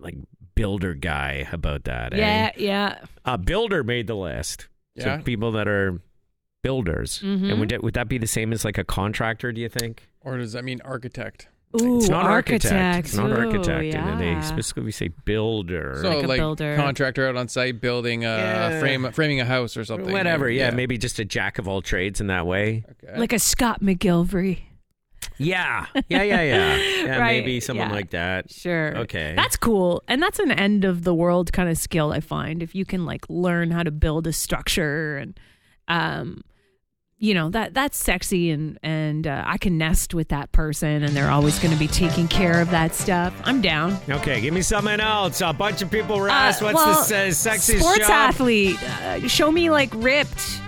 like 0.00 0.16
builder 0.58 0.92
guy 0.94 1.46
about 1.52 1.84
that. 1.84 2.12
eh? 2.12 2.16
Yeah, 2.18 2.50
yeah. 2.56 2.98
Uh, 3.24 3.36
builder 3.36 3.84
made 3.84 4.08
the 4.08 4.16
list. 4.16 4.66
Yeah. 4.96 5.18
So 5.18 5.22
people 5.22 5.52
that 5.52 5.68
are 5.68 6.00
builders. 6.64 7.20
Mhm. 7.24 7.50
And 7.50 7.60
would 7.60 7.68
that, 7.68 7.82
would 7.84 7.94
that 7.94 8.08
be 8.08 8.18
the 8.18 8.26
same 8.26 8.52
as 8.52 8.64
like 8.64 8.76
a 8.78 8.84
contractor, 8.84 9.52
do 9.52 9.60
you 9.60 9.68
think? 9.68 10.08
Or 10.22 10.36
does 10.36 10.52
that 10.54 10.64
mean 10.64 10.80
architect? 10.84 11.46
Ooh, 11.80 11.98
it's 11.98 12.08
not 12.08 12.24
architect. 12.24 12.72
architect. 12.72 13.06
It's 13.08 13.16
not 13.16 13.30
Ooh, 13.30 13.34
architect. 13.34 13.94
And 13.94 14.20
they 14.20 14.32
yeah. 14.32 14.40
specifically 14.40 14.90
say 14.90 15.08
builder. 15.24 15.98
So 16.02 16.08
Like 16.08 16.24
a 16.24 16.26
like, 16.26 16.38
builder. 16.40 16.74
contractor 16.76 17.28
out 17.28 17.36
on 17.36 17.46
site 17.48 17.80
building 17.80 18.24
a 18.24 18.28
Yeah. 18.28 18.80
frame, 18.80 19.12
framing 19.12 19.40
a 19.40 19.44
house 19.44 19.76
or 19.76 19.84
something. 19.84 20.10
Whatever. 20.10 20.50
Yeah, 20.50 20.70
maybe 20.70 20.98
just 20.98 21.18
a 21.20 21.24
jack 21.24 21.58
of 21.58 21.68
all 21.68 21.82
trades 21.82 22.20
in 22.20 22.26
that 22.28 22.46
way. 22.46 22.84
Okay. 23.04 23.18
Like 23.18 23.32
a 23.32 23.38
Scott 23.38 23.80
McGillivray. 23.82 24.58
Yeah. 25.38 25.86
Yeah, 26.08 26.22
yeah, 26.22 26.42
yeah. 26.42 26.76
Yeah, 27.08 27.18
Right, 27.18 27.40
maybe 27.40 27.60
someone 27.60 27.88
yeah. 27.88 27.94
like 27.94 28.10
that. 28.10 28.50
Sure. 28.50 28.96
Okay. 28.98 29.34
That's 29.36 29.56
cool. 29.56 30.02
And 30.08 30.22
that's 30.22 30.38
an 30.38 30.50
end 30.50 30.84
of 30.84 31.04
the 31.04 31.14
world 31.14 31.52
kind 31.52 31.68
of 31.68 31.78
skill 31.78 32.12
I 32.12 32.20
find. 32.20 32.62
If 32.62 32.74
you 32.74 32.84
can 32.84 33.04
like 33.06 33.24
learn 33.28 33.70
how 33.70 33.82
to 33.82 33.90
build 33.90 34.26
a 34.26 34.32
structure 34.32 35.16
and 35.16 35.38
um 35.88 36.42
you 37.20 37.34
know, 37.34 37.50
that 37.50 37.74
that's 37.74 37.98
sexy 37.98 38.50
and 38.50 38.78
and 38.82 39.26
uh, 39.26 39.42
I 39.44 39.58
can 39.58 39.76
nest 39.76 40.14
with 40.14 40.28
that 40.28 40.52
person 40.52 41.02
and 41.02 41.16
they're 41.16 41.30
always 41.32 41.58
going 41.58 41.72
to 41.72 41.78
be 41.78 41.88
taking 41.88 42.28
care 42.28 42.60
of 42.60 42.70
that 42.70 42.94
stuff. 42.94 43.34
I'm 43.42 43.60
down. 43.60 43.98
Okay, 44.08 44.40
give 44.40 44.54
me 44.54 44.62
something 44.62 45.00
else. 45.00 45.40
A 45.40 45.52
bunch 45.52 45.82
of 45.82 45.90
people 45.90 46.16
were 46.18 46.30
Uh, 46.30 46.52
"What's 46.60 46.62
well, 46.62 47.04
the 47.04 47.16
uh, 47.16 47.28
sexiest 47.30 47.80
sports 47.80 47.98
job?" 48.06 48.10
athlete? 48.10 48.80
Uh, 48.82 49.26
show 49.26 49.50
me 49.50 49.68
like 49.68 49.90
ripped. 49.96 50.60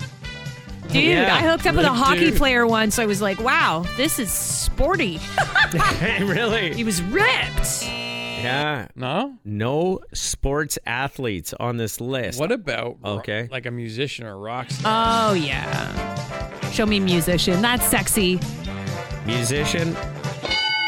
Dude, 0.93 1.05
Yeah, 1.05 1.35
I 1.35 1.41
hooked 1.49 1.67
up 1.67 1.77
with 1.77 1.85
a 1.85 1.93
hockey 1.93 2.31
dude. 2.31 2.37
player 2.37 2.67
once. 2.67 2.99
I 2.99 3.07
was 3.07 3.23
like, 3.23 3.41
"Wow, 3.41 3.85
this 3.97 4.19
is 4.19 4.31
sporty." 4.31 5.21
really? 6.21 6.75
He 6.75 6.85
was 6.85 7.01
ripped. 7.03 7.85
Yeah. 7.87 8.89
no. 8.97 9.35
No 9.45 10.01
sports 10.15 10.79
athletes 10.87 11.53
on 11.61 11.77
this 11.77 12.01
list. 12.01 12.41
What 12.41 12.51
about 12.53 12.97
Okay. 13.05 13.49
like 13.51 13.67
a 13.67 13.71
musician 13.71 14.25
or 14.27 14.33
a 14.33 14.37
rock 14.37 14.71
star? 14.71 15.31
Oh 15.31 15.35
yeah. 15.35 16.71
Show 16.71 16.87
me 16.87 17.01
musician. 17.01 17.61
That's 17.61 17.85
sexy. 17.85 18.41
Musician 19.27 19.95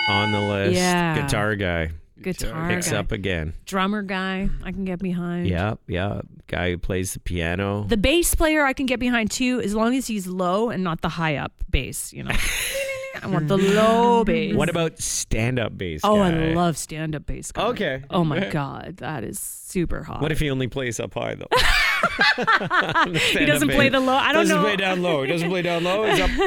on 0.08 0.32
the 0.32 0.40
list. 0.40 0.72
Yeah. 0.74 1.20
Guitar 1.22 1.54
guy 1.56 1.90
Guitar 2.22 2.68
picks 2.68 2.90
guy. 2.90 2.96
up 2.98 3.12
again. 3.12 3.52
Drummer 3.66 4.02
guy, 4.02 4.48
I 4.64 4.72
can 4.72 4.84
get 4.84 4.98
behind. 5.00 5.48
Yep, 5.48 5.80
yeah. 5.88 6.20
Guy 6.46 6.70
who 6.70 6.78
plays 6.78 7.14
the 7.14 7.20
piano. 7.20 7.84
The 7.88 7.96
bass 7.96 8.34
player 8.34 8.64
I 8.64 8.72
can 8.72 8.86
get 8.86 9.00
behind 9.00 9.30
too, 9.30 9.60
as 9.60 9.74
long 9.74 9.94
as 9.94 10.06
he's 10.06 10.26
low 10.26 10.70
and 10.70 10.82
not 10.84 11.00
the 11.00 11.08
high 11.08 11.36
up 11.36 11.52
bass. 11.70 12.12
You 12.12 12.24
know, 12.24 12.34
I 13.22 13.26
want 13.26 13.48
the 13.48 13.56
low 13.58 14.24
bass. 14.24 14.54
what 14.54 14.68
about 14.68 14.98
stand-up 14.98 15.76
bass? 15.78 16.00
Oh, 16.04 16.16
guy? 16.16 16.50
I 16.50 16.52
love 16.54 16.76
stand 16.76 17.14
up 17.14 17.26
bass. 17.26 17.52
Guy. 17.52 17.62
Okay. 17.68 18.02
Oh 18.10 18.24
my 18.24 18.48
god, 18.50 18.96
that 18.98 19.24
is 19.24 19.38
super 19.38 20.02
hot. 20.02 20.20
What 20.20 20.32
if 20.32 20.40
he 20.40 20.50
only 20.50 20.68
plays 20.68 20.98
up 21.00 21.14
high 21.14 21.34
though? 21.36 21.46
he 23.38 23.44
doesn't 23.46 23.68
play 23.70 23.88
the 23.88 24.00
low? 24.00 24.12
I 24.14 24.32
don't 24.32 24.42
doesn't 24.42 24.56
know. 24.56 24.62
play 24.62 24.76
down 24.76 25.02
low. 25.02 25.22
He 25.22 25.28
doesn't 25.28 25.48
play 25.48 25.62
down 25.62 25.84
low. 25.84 26.04
He's 26.04 26.20
up. 26.20 26.30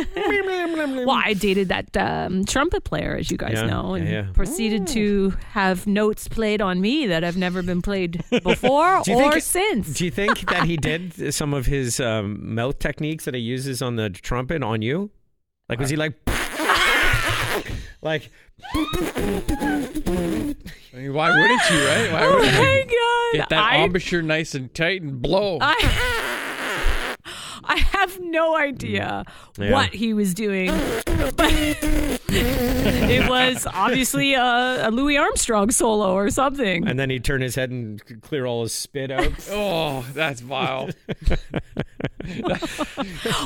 Well, 1.06 1.12
I 1.24 1.34
dated 1.34 1.70
that 1.70 1.96
um, 1.98 2.46
trumpet 2.46 2.84
player, 2.84 3.16
as 3.16 3.30
you 3.32 3.38
guys 3.38 3.54
Yeah, 3.54 3.66
know, 3.68 3.94
and 3.94 4.06
yeah, 4.08 4.12
yeah. 4.26 4.28
proceeded 4.34 4.88
to 4.88 5.32
have 5.52 5.86
notes 5.88 6.28
played 6.28 6.62
on 6.62 6.82
me 6.82 7.08
that 7.08 7.24
have 7.24 7.38
never 7.38 7.62
been 7.62 7.82
played 7.82 8.24
before 8.44 9.02
Do 9.06 9.12
you 9.12 9.18
or 9.18 9.32
think- 9.32 9.44
since. 9.44 9.94
Do 9.94 10.06
you 10.06 10.12
think 10.12 10.50
that 10.50 10.64
he 10.66 10.78
did 10.78 11.34
some 11.34 11.54
of 11.54 11.66
his 11.66 12.00
um, 12.00 12.56
mouth 12.56 12.80
techniques 12.80 13.26
that 13.26 13.34
he 13.34 13.40
uses 13.42 13.82
on 13.82 13.96
the 13.96 14.10
trumpet 14.10 14.64
on 14.64 14.82
you? 14.82 15.12
Like, 15.70 15.80
was 15.80 15.90
he 15.90 15.96
like, 15.96 16.14
like, 18.02 18.30
I 18.64 20.54
mean, 20.94 21.14
why 21.14 21.30
wouldn't 21.30 21.70
you, 21.70 21.86
right? 21.86 22.12
Why 22.12 22.26
oh 22.26 22.38
wouldn't 22.38 22.56
you? 22.58 22.86
god! 22.86 23.38
Get 23.38 23.50
that 23.50 23.74
I, 23.74 23.78
embouchure 23.78 24.22
nice 24.22 24.56
and 24.56 24.74
tight 24.74 25.02
and 25.02 25.22
blow. 25.22 25.60
I, 25.62 25.76
I 27.68 27.78
have 27.78 28.20
no 28.20 28.56
idea 28.56 29.24
mm. 29.56 29.66
Yeah. 29.66 29.72
what 29.72 29.94
he 29.94 30.14
was 30.14 30.34
doing, 30.34 30.68
but 30.68 31.52
it 32.30 33.30
was 33.30 33.66
obviously 33.66 34.34
a, 34.34 34.88
a 34.88 34.92
Louis 34.92 35.18
Armstrong 35.18 35.72
solo 35.72 36.14
or 36.14 36.30
something. 36.30 36.88
and 36.88 37.00
then 37.00 37.10
he'd 37.10 37.24
turn 37.24 37.42
his 37.42 37.56
head 37.56 37.72
and 37.72 38.02
clear 38.22 38.46
all 38.46 38.64
his 38.64 38.74
spit 38.74 39.12
out. 39.12 39.32
oh, 39.52 40.06
that's 40.14 40.42
vile. 40.42 40.90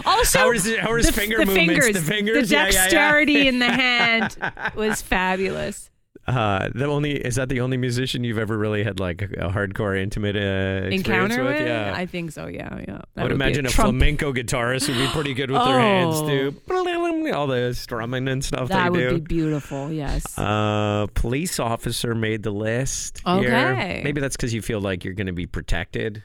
Also, 0.05 0.39
How 0.39 0.47
are 0.47 0.53
his- 0.53 0.77
how 0.77 0.91
are 0.91 0.97
his 0.97 1.07
the, 1.07 1.13
finger 1.13 1.37
the 1.39 1.45
movements? 1.45 1.85
Fingers, 1.85 1.93
The 1.95 2.01
fingers? 2.01 2.51
Yeah, 2.51 2.59
yeah, 2.59 2.65
yeah. 2.65 2.71
dexterity 2.71 3.47
in 3.47 3.59
the 3.59 3.69
hand 3.71 4.37
was 4.75 5.01
fabulous. 5.01 5.89
Uh, 6.29 6.69
the 6.75 6.85
only 6.85 7.13
is 7.17 7.35
that 7.35 7.49
the 7.49 7.59
only 7.61 7.77
musician 7.77 8.23
you've 8.23 8.37
ever 8.37 8.57
really 8.57 8.83
had 8.83 8.99
like 8.99 9.21
a 9.21 9.49
hardcore 9.49 9.97
intimate 9.97 10.35
uh, 10.35 10.87
Encounter 10.93 11.43
with? 11.43 11.59
Yeah, 11.65 11.93
I 11.95 12.05
think 12.05 12.31
so. 12.31 12.47
Yeah, 12.47 12.77
yeah. 12.87 13.01
That 13.15 13.21
I 13.21 13.23
would 13.23 13.29
be 13.29 13.35
imagine 13.35 13.65
a, 13.65 13.69
Trump- 13.69 13.89
flamenco 13.97 14.31
guitarist 14.33 14.87
would 14.87 14.97
be 14.97 15.07
pretty 15.07 15.33
good 15.33 15.49
with 15.51 15.63
their 15.63 15.79
hands 15.79 16.15
Oh. 16.19 16.27
too. 16.27 16.55
All 17.33 17.47
the 17.47 17.73
strumming 17.73 18.27
and 18.27 18.43
stuff 18.43 18.69
That 18.69 18.85
they 18.85 18.89
would 18.89 19.09
do. 19.09 19.15
be 19.15 19.21
beautiful. 19.21 19.91
Yes. 19.91 20.37
Uh, 20.37 21.07
police 21.13 21.59
officer 21.59 22.15
made 22.15 22.43
the 22.43 22.51
list. 22.51 23.21
here. 23.25 23.35
Okay. 23.55 24.01
Maybe 24.03 24.19
that's 24.21 24.35
because 24.35 24.53
you 24.53 24.61
feel 24.61 24.81
like 24.81 25.03
you're 25.03 25.13
going 25.13 25.27
to 25.27 25.33
be 25.33 25.45
protected. 25.45 26.23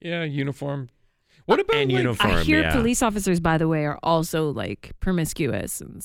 yeah, 0.00 0.24
uniform. 0.24 0.88
What 1.46 1.60
about 1.60 1.76
And 1.76 1.90
like, 1.92 1.98
uniform. 1.98 2.34
I 2.34 2.42
hear 2.42 2.60
yeah. 2.60 2.72
police 2.72 3.02
officers, 3.02 3.40
by 3.40 3.56
the 3.58 3.68
way, 3.68 3.84
are 3.86 3.98
also 4.02 4.50
like 4.50 4.92
promiscuous. 5.00 5.80
And 5.80 6.02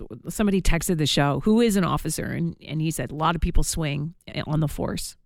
s- 0.00 0.34
somebody 0.34 0.60
texted 0.62 0.98
the 0.98 1.06
show 1.06 1.40
who 1.40 1.60
is 1.60 1.76
an 1.76 1.84
officer, 1.84 2.24
and, 2.26 2.56
and 2.66 2.80
he 2.80 2.90
said 2.90 3.10
a 3.10 3.14
lot 3.14 3.34
of 3.34 3.40
people 3.40 3.62
swing 3.62 4.14
on 4.46 4.60
the 4.60 4.68
force. 4.68 5.16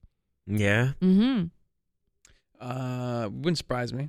Yeah. 0.46 0.92
Mm-hmm. 1.02 1.44
Uh, 2.60 3.28
wouldn't 3.30 3.58
surprise 3.58 3.92
me. 3.92 4.08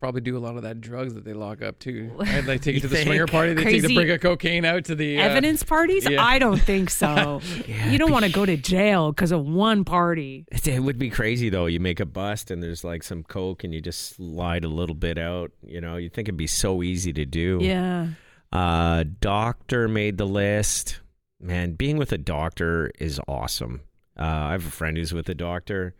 Probably 0.00 0.20
do 0.20 0.36
a 0.36 0.38
lot 0.38 0.56
of 0.56 0.62
that 0.62 0.80
drugs 0.80 1.14
that 1.14 1.24
they 1.24 1.32
lock 1.32 1.60
up 1.60 1.80
too. 1.80 2.12
Right? 2.18 2.44
They 2.46 2.58
take 2.58 2.76
it 2.76 2.80
to 2.82 2.88
the 2.88 3.02
swinger 3.02 3.26
party. 3.26 3.54
They 3.54 3.64
take 3.64 3.72
Crazy 3.72 3.86
the 3.88 3.94
brick 3.96 4.08
of 4.10 4.20
cocaine 4.20 4.64
out 4.64 4.84
to 4.84 4.94
the 4.94 5.18
uh, 5.18 5.22
Evidence 5.22 5.64
parties? 5.64 6.08
yeah. 6.08 6.24
I 6.24 6.38
don't 6.38 6.60
think 6.60 6.88
so. 6.90 7.40
Yeah, 7.66 7.90
you 7.90 7.98
don't 7.98 8.12
want 8.12 8.24
to 8.24 8.30
go 8.30 8.46
to 8.46 8.56
jail 8.56 9.10
because 9.10 9.32
of 9.32 9.44
one 9.44 9.84
party. 9.84 10.46
It 10.52 10.68
it 10.68 10.78
would 10.80 10.98
be 11.00 11.10
crazy 11.10 11.48
though. 11.50 11.66
You 11.66 11.80
make 11.80 11.98
a 11.98 12.06
bust 12.06 12.52
and 12.52 12.62
there's 12.62 12.84
like 12.84 13.02
some 13.02 13.24
coke 13.24 13.64
and 13.64 13.74
you 13.74 13.80
just 13.80 14.14
slide 14.14 14.64
a 14.64 14.68
little 14.68 14.94
bit 14.94 15.18
out. 15.18 15.50
You 15.66 15.80
know, 15.80 15.96
you 15.96 16.08
think 16.08 16.28
it'd 16.28 16.36
be 16.38 16.46
so 16.46 16.82
easy 16.84 17.12
to 17.14 17.26
do. 17.26 17.58
Yeah. 17.60 18.08
Uh, 18.52 19.04
doctor 19.20 19.88
made 19.88 20.18
the 20.18 20.26
list. 20.26 21.00
Man, 21.40 21.72
being 21.72 21.96
with 21.98 22.12
a 22.12 22.18
doctor 22.18 22.90
is 22.98 23.20
awesome. 23.28 23.82
Uh, 24.18 24.22
I 24.24 24.52
have 24.52 24.66
a 24.66 24.70
friend 24.70 24.96
who's 24.96 25.12
with 25.12 25.28
a 25.28 25.34
doctor, 25.34 25.94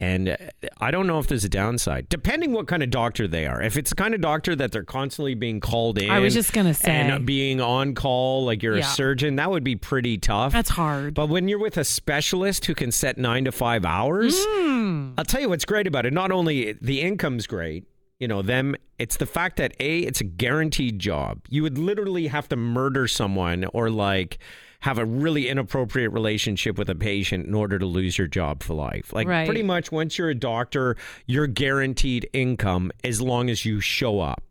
and 0.00 0.36
I 0.80 0.90
don't 0.90 1.06
know 1.06 1.20
if 1.20 1.28
there's 1.28 1.44
a 1.44 1.48
downside. 1.48 2.08
Depending 2.08 2.52
what 2.52 2.66
kind 2.66 2.82
of 2.82 2.90
doctor 2.90 3.28
they 3.28 3.46
are. 3.46 3.62
If 3.62 3.76
it's 3.76 3.90
the 3.90 3.94
kind 3.96 4.14
of 4.14 4.20
doctor 4.20 4.56
that 4.56 4.72
they're 4.72 4.82
constantly 4.82 5.34
being 5.34 5.60
called 5.60 5.98
in, 5.98 6.10
I 6.10 6.18
was 6.18 6.34
just 6.34 6.52
gonna 6.52 6.74
say 6.74 6.90
and 6.90 7.24
being 7.24 7.60
on 7.60 7.94
call, 7.94 8.44
like 8.44 8.64
you're 8.64 8.76
Yeah. 8.78 8.80
a 8.90 8.94
surgeon, 8.94 9.36
that 9.36 9.50
would 9.52 9.62
be 9.62 9.76
pretty 9.76 10.18
tough. 10.18 10.52
that's 10.52 10.70
hard. 10.70 11.14
But 11.14 11.28
when 11.28 11.46
you're 11.46 11.60
with 11.60 11.76
a 11.76 11.84
specialist 11.84 12.64
who 12.64 12.74
can 12.74 12.90
set 12.90 13.16
nine 13.18 13.44
to 13.44 13.52
five 13.52 13.84
hours, 13.84 14.34
Mm. 14.34 15.14
I'll 15.16 15.24
tell 15.24 15.40
you 15.40 15.48
what's 15.50 15.64
great 15.66 15.86
about 15.86 16.06
it. 16.06 16.12
Not 16.12 16.32
only 16.32 16.72
the 16.80 17.00
income's 17.02 17.46
great, 17.46 17.84
you 18.22 18.28
know, 18.28 18.40
them, 18.40 18.76
it's 19.00 19.16
the 19.16 19.26
fact 19.26 19.56
that 19.56 19.74
A, 19.80 19.98
it's 19.98 20.20
a 20.20 20.24
guaranteed 20.24 21.00
job. 21.00 21.40
You 21.48 21.64
would 21.64 21.76
literally 21.76 22.28
have 22.28 22.48
to 22.50 22.56
murder 22.56 23.08
someone 23.08 23.64
or 23.74 23.90
like 23.90 24.38
have 24.78 24.96
a 24.96 25.04
really 25.04 25.48
inappropriate 25.48 26.12
relationship 26.12 26.78
with 26.78 26.88
a 26.88 26.94
patient 26.94 27.46
in 27.46 27.52
order 27.52 27.80
to 27.80 27.84
lose 27.84 28.16
your 28.16 28.28
job 28.28 28.62
for 28.62 28.74
life. 28.74 29.12
Like 29.12 29.26
Right. 29.26 29.44
pretty 29.44 29.64
much 29.64 29.90
once 29.90 30.18
you're 30.18 30.28
a 30.28 30.36
doctor, 30.36 30.96
you're 31.26 31.48
guaranteed 31.48 32.30
income 32.32 32.92
as 33.02 33.20
long 33.20 33.50
as 33.50 33.64
you 33.64 33.80
show 33.80 34.20
up 34.20 34.44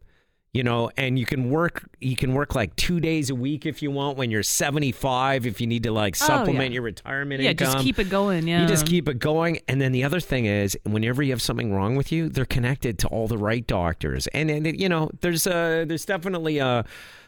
you 0.54 0.64
know 0.64 0.92
and 0.98 1.18
you 1.18 1.26
can 1.26 1.50
work 1.50 1.84
you 2.00 2.16
can 2.16 2.34
work 2.34 2.56
like 2.56 2.76
two 2.76 3.00
days 3.00 3.30
a 3.30 3.36
week 3.36 3.66
if 3.66 3.82
you 3.82 3.90
want 3.90 4.18
when 4.18 4.30
you're 4.30 4.44
75 4.44 5.46
if 5.46 5.62
you 5.62 5.68
need 5.68 5.84
to 5.84 5.92
like 5.92 6.18
Oh, 6.22 6.26
supplement 6.26 6.72
yeah. 6.72 6.76
your 6.76 6.84
retirement 6.84 7.42
yeah, 7.42 7.52
income 7.52 7.72
just 7.74 7.84
keep 7.84 8.00
it 8.00 8.10
going. 8.10 8.48
Yeah. 8.48 8.62
you 8.62 8.68
just 8.68 8.86
keep 8.86 9.08
it 9.08 9.20
going 9.20 9.60
and 9.70 9.80
then 9.80 9.92
the 9.94 10.04
other 10.04 10.20
thing 10.20 10.46
is 10.46 10.78
whenever 10.84 11.24
you 11.24 11.32
have 11.32 11.42
something 11.42 11.74
wrong 11.74 11.96
with 11.96 12.12
you 12.12 12.28
they're 12.28 12.46
connected 12.46 13.00
to 13.00 13.08
all 13.08 13.28
the 13.28 13.38
right 13.38 13.66
doctors 13.66 14.28
and, 14.28 14.50
and 14.52 14.68
it, 14.68 14.76
you 14.76 14.90
know 14.90 15.10
there's 15.22 15.48
a 15.48 15.86
there's 15.88 16.06
definitely 16.06 16.58
a 16.58 16.84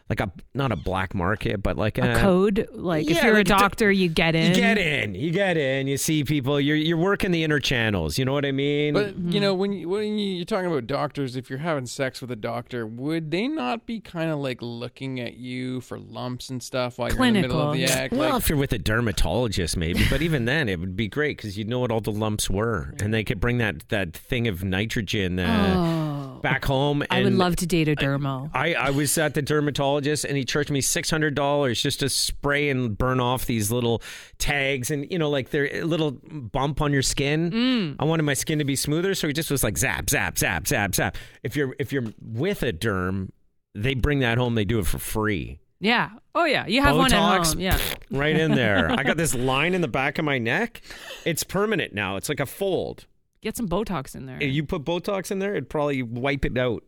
like 0.10 0.20
a 0.20 0.32
not 0.54 0.72
a 0.72 0.76
black 0.76 1.16
market 1.16 1.64
but 1.64 1.78
like 1.78 1.98
a 1.98 2.16
code. 2.20 2.68
Like 2.74 3.10
if 3.10 3.24
you're 3.24 3.34
like 3.34 3.38
a 3.38 3.42
a 3.42 3.44
do- 3.46 3.50
doctor, 3.58 3.92
you 3.92 4.10
get 4.10 4.36
in. 4.36 4.50
you 4.50 4.56
get 4.56 4.78
in 4.78 5.16
you 5.16 5.32
get 5.32 5.58
in 5.58 5.88
you 5.88 5.98
see 5.98 6.24
people 6.24 6.60
you're 6.60 6.76
you're 6.76 6.98
working 6.98 7.32
the 7.32 7.44
inner 7.44 7.60
channels 7.60 8.18
you 8.18 8.26
know 8.26 8.34
what 8.34 8.46
i 8.46 8.52
mean 8.52 8.94
But 8.94 9.18
you 9.18 9.40
know, 9.40 9.54
when 9.54 9.72
you, 9.74 9.88
when 9.90 10.18
you, 10.18 10.36
you're 10.36 10.46
talking 10.46 10.70
about 10.70 10.88
doctors, 10.88 11.36
if 11.36 11.50
you're 11.50 11.60
having 11.60 11.86
sex 11.86 12.22
with 12.22 12.30
a 12.32 12.36
doctor, 12.36 12.86
would 12.86 13.32
they 13.32 13.48
not 13.48 13.86
be 13.86 14.00
kind 14.00 14.30
of 14.30 14.40
like 14.40 14.60
looking 14.62 15.20
at 15.20 15.36
you 15.38 15.80
for 15.82 15.98
lumps 16.00 16.50
and 16.50 16.62
stuff 16.62 16.98
while 17.00 17.12
you're 17.12 17.24
in 17.26 17.34
the 17.36 17.42
middle 17.42 17.62
of 17.62 17.74
the 17.74 17.86
Clinical. 17.86 18.04
act? 18.04 18.14
Well, 18.14 18.34
Like, 18.34 18.42
if 18.44 18.50
you're 18.50 18.58
with 18.58 18.74
a 18.74 18.78
dermatologist, 18.80 19.78
maybe, 19.78 20.06
but 20.10 20.22
even 20.22 20.46
then, 20.46 20.68
it 20.70 20.80
would 20.80 20.96
be 20.96 21.08
great 21.08 21.38
because 21.38 21.58
you'd 21.58 21.70
know 21.70 21.80
what 21.80 21.92
all 21.92 22.02
the 22.02 22.12
lumps 22.12 22.50
were, 22.50 22.94
and 23.02 23.14
they 23.14 23.24
could 23.24 23.40
bring 23.40 23.58
that 23.60 23.88
that 23.90 24.14
thing 24.14 24.48
of 24.48 24.64
nitrogen 24.64 25.40
uh, 25.40 25.74
Oh. 25.78 26.03
Back 26.44 26.66
home. 26.66 27.04
I 27.10 27.24
would 27.24 27.34
love 27.34 27.56
to 27.56 27.66
date 27.66 27.88
a 27.88 27.96
dermo. 27.96 28.52
I, 28.54 28.76
I 28.76 28.90
was 28.92 29.18
at 29.18 29.34
the 29.34 29.42
dermatologist, 29.42 30.26
and 30.26 30.38
he 30.38 30.44
charged 30.46 30.70
me 30.70 30.82
six 30.82 31.10
hundred 31.10 31.34
dollars 31.34 31.82
just 31.82 32.02
to 32.02 32.10
spray 32.10 32.70
and 32.70 32.96
burn 32.96 33.20
off 33.20 33.48
these 33.48 33.72
little 33.72 34.04
tags, 34.38 34.92
and 34.92 35.10
you 35.12 35.18
know, 35.18 35.32
like 35.32 35.50
they're 35.50 35.74
a 35.74 35.84
little 35.84 36.12
bump 36.12 36.82
on 36.82 36.94
your 36.94 37.02
skin. 37.02 37.50
Mm. 37.50 37.96
I 37.98 38.06
wanted 38.06 38.24
my 38.24 38.36
skin 38.36 38.60
to 38.60 38.66
be 38.66 38.76
smoother, 38.76 39.16
so 39.16 39.26
he 39.26 39.34
just 39.34 39.50
was 39.50 39.64
like 39.64 39.78
zap, 39.80 40.12
zap, 40.12 40.38
zap, 40.38 40.68
zap, 40.68 40.94
zap. 40.94 41.18
If 41.42 41.56
you're 41.56 41.76
if 41.80 41.92
you're 41.92 42.06
with 42.22 42.62
a 42.62 42.72
derm, 42.72 43.30
they 43.74 43.96
bring 43.96 44.20
that 44.20 44.38
home. 44.38 44.54
They 44.54 44.66
do 44.66 44.78
it 44.78 44.86
for 44.86 45.00
free. 45.00 45.60
Yeah. 45.80 46.12
Oh 46.36 46.46
yeah. 46.46 46.66
You 46.66 46.82
have 46.82 46.96
one 46.96 47.12
at 47.12 47.20
Botox, 47.20 47.54
home. 47.54 47.60
Yeah. 47.60 47.80
right 48.12 48.38
in 48.38 48.52
there. 48.52 48.90
I 48.92 49.04
got 49.04 49.18
this 49.24 49.36
line 49.36 49.74
in 49.74 49.82
the 49.82 49.88
back 49.88 50.18
of 50.18 50.26
my 50.26 50.38
neck. 50.38 50.82
It's 51.26 51.44
permanent 51.44 51.94
now. 51.94 52.16
It's 52.16 52.30
like 52.30 52.40
a 52.40 52.46
fold. 52.46 53.06
Get 53.44 53.56
some 53.58 53.68
Botox 53.68 54.16
in 54.16 54.26
there. 54.26 54.38
If 54.42 54.54
you 54.54 54.64
put 54.64 54.84
Botox 54.86 55.30
in 55.30 55.38
there, 55.40 55.52
it'd 55.52 55.70
probably 55.70 56.02
wipe 56.02 56.46
it 56.46 56.58
out. 56.58 56.84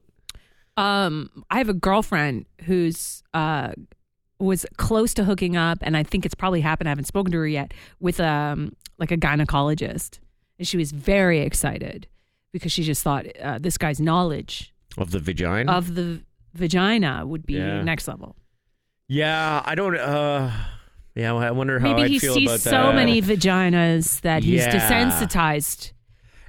Um, 0.78 1.30
I 1.52 1.58
have 1.58 1.70
a 1.70 1.74
girlfriend 1.74 2.46
who's 2.64 3.24
uh 3.34 3.74
was 4.40 4.66
close 4.78 5.14
to 5.16 5.24
hooking 5.26 5.56
up, 5.56 5.78
and 5.82 5.96
I 5.96 6.04
think 6.04 6.26
it's 6.26 6.36
probably 6.36 6.62
happened. 6.62 6.88
I 6.90 6.92
haven't 6.92 7.06
spoken 7.06 7.32
to 7.34 7.38
her 7.40 7.48
yet 7.48 7.74
with 8.00 8.20
um 8.20 8.74
like 8.98 9.12
a 9.12 9.18
gynecologist, 9.18 10.20
and 10.58 10.68
she 10.68 10.78
was 10.78 10.92
very 10.92 11.42
excited 11.42 12.08
because 12.54 12.72
she 12.72 12.84
just 12.84 13.04
thought 13.04 13.26
uh, 13.42 13.60
this 13.60 13.78
guy's 13.78 14.00
knowledge 14.00 14.74
Of 14.98 15.12
the 15.12 15.20
vagina? 15.20 15.72
of 15.74 15.96
the 15.96 16.22
vagina 16.54 17.26
would 17.28 17.46
be 17.46 17.56
Yeah. 17.56 17.82
next 17.84 18.08
level. 18.08 18.36
yeah, 19.10 19.62
I 19.66 19.76
don't. 19.76 19.98
uh 19.98 20.52
Yeah, 21.16 21.34
I 21.36 21.52
wonder 21.52 21.80
how 21.80 21.90
Maybe 21.90 22.04
I'd 22.04 22.12
he 22.12 22.20
feel 22.20 22.34
sees 22.34 22.50
about 22.50 22.60
so 22.62 22.72
that. 22.72 22.96
many 22.96 23.22
vaginas 23.22 24.22
that 24.22 24.44
he's 24.44 24.62
Yeah. 24.66 24.74
desensitized. 24.76 25.92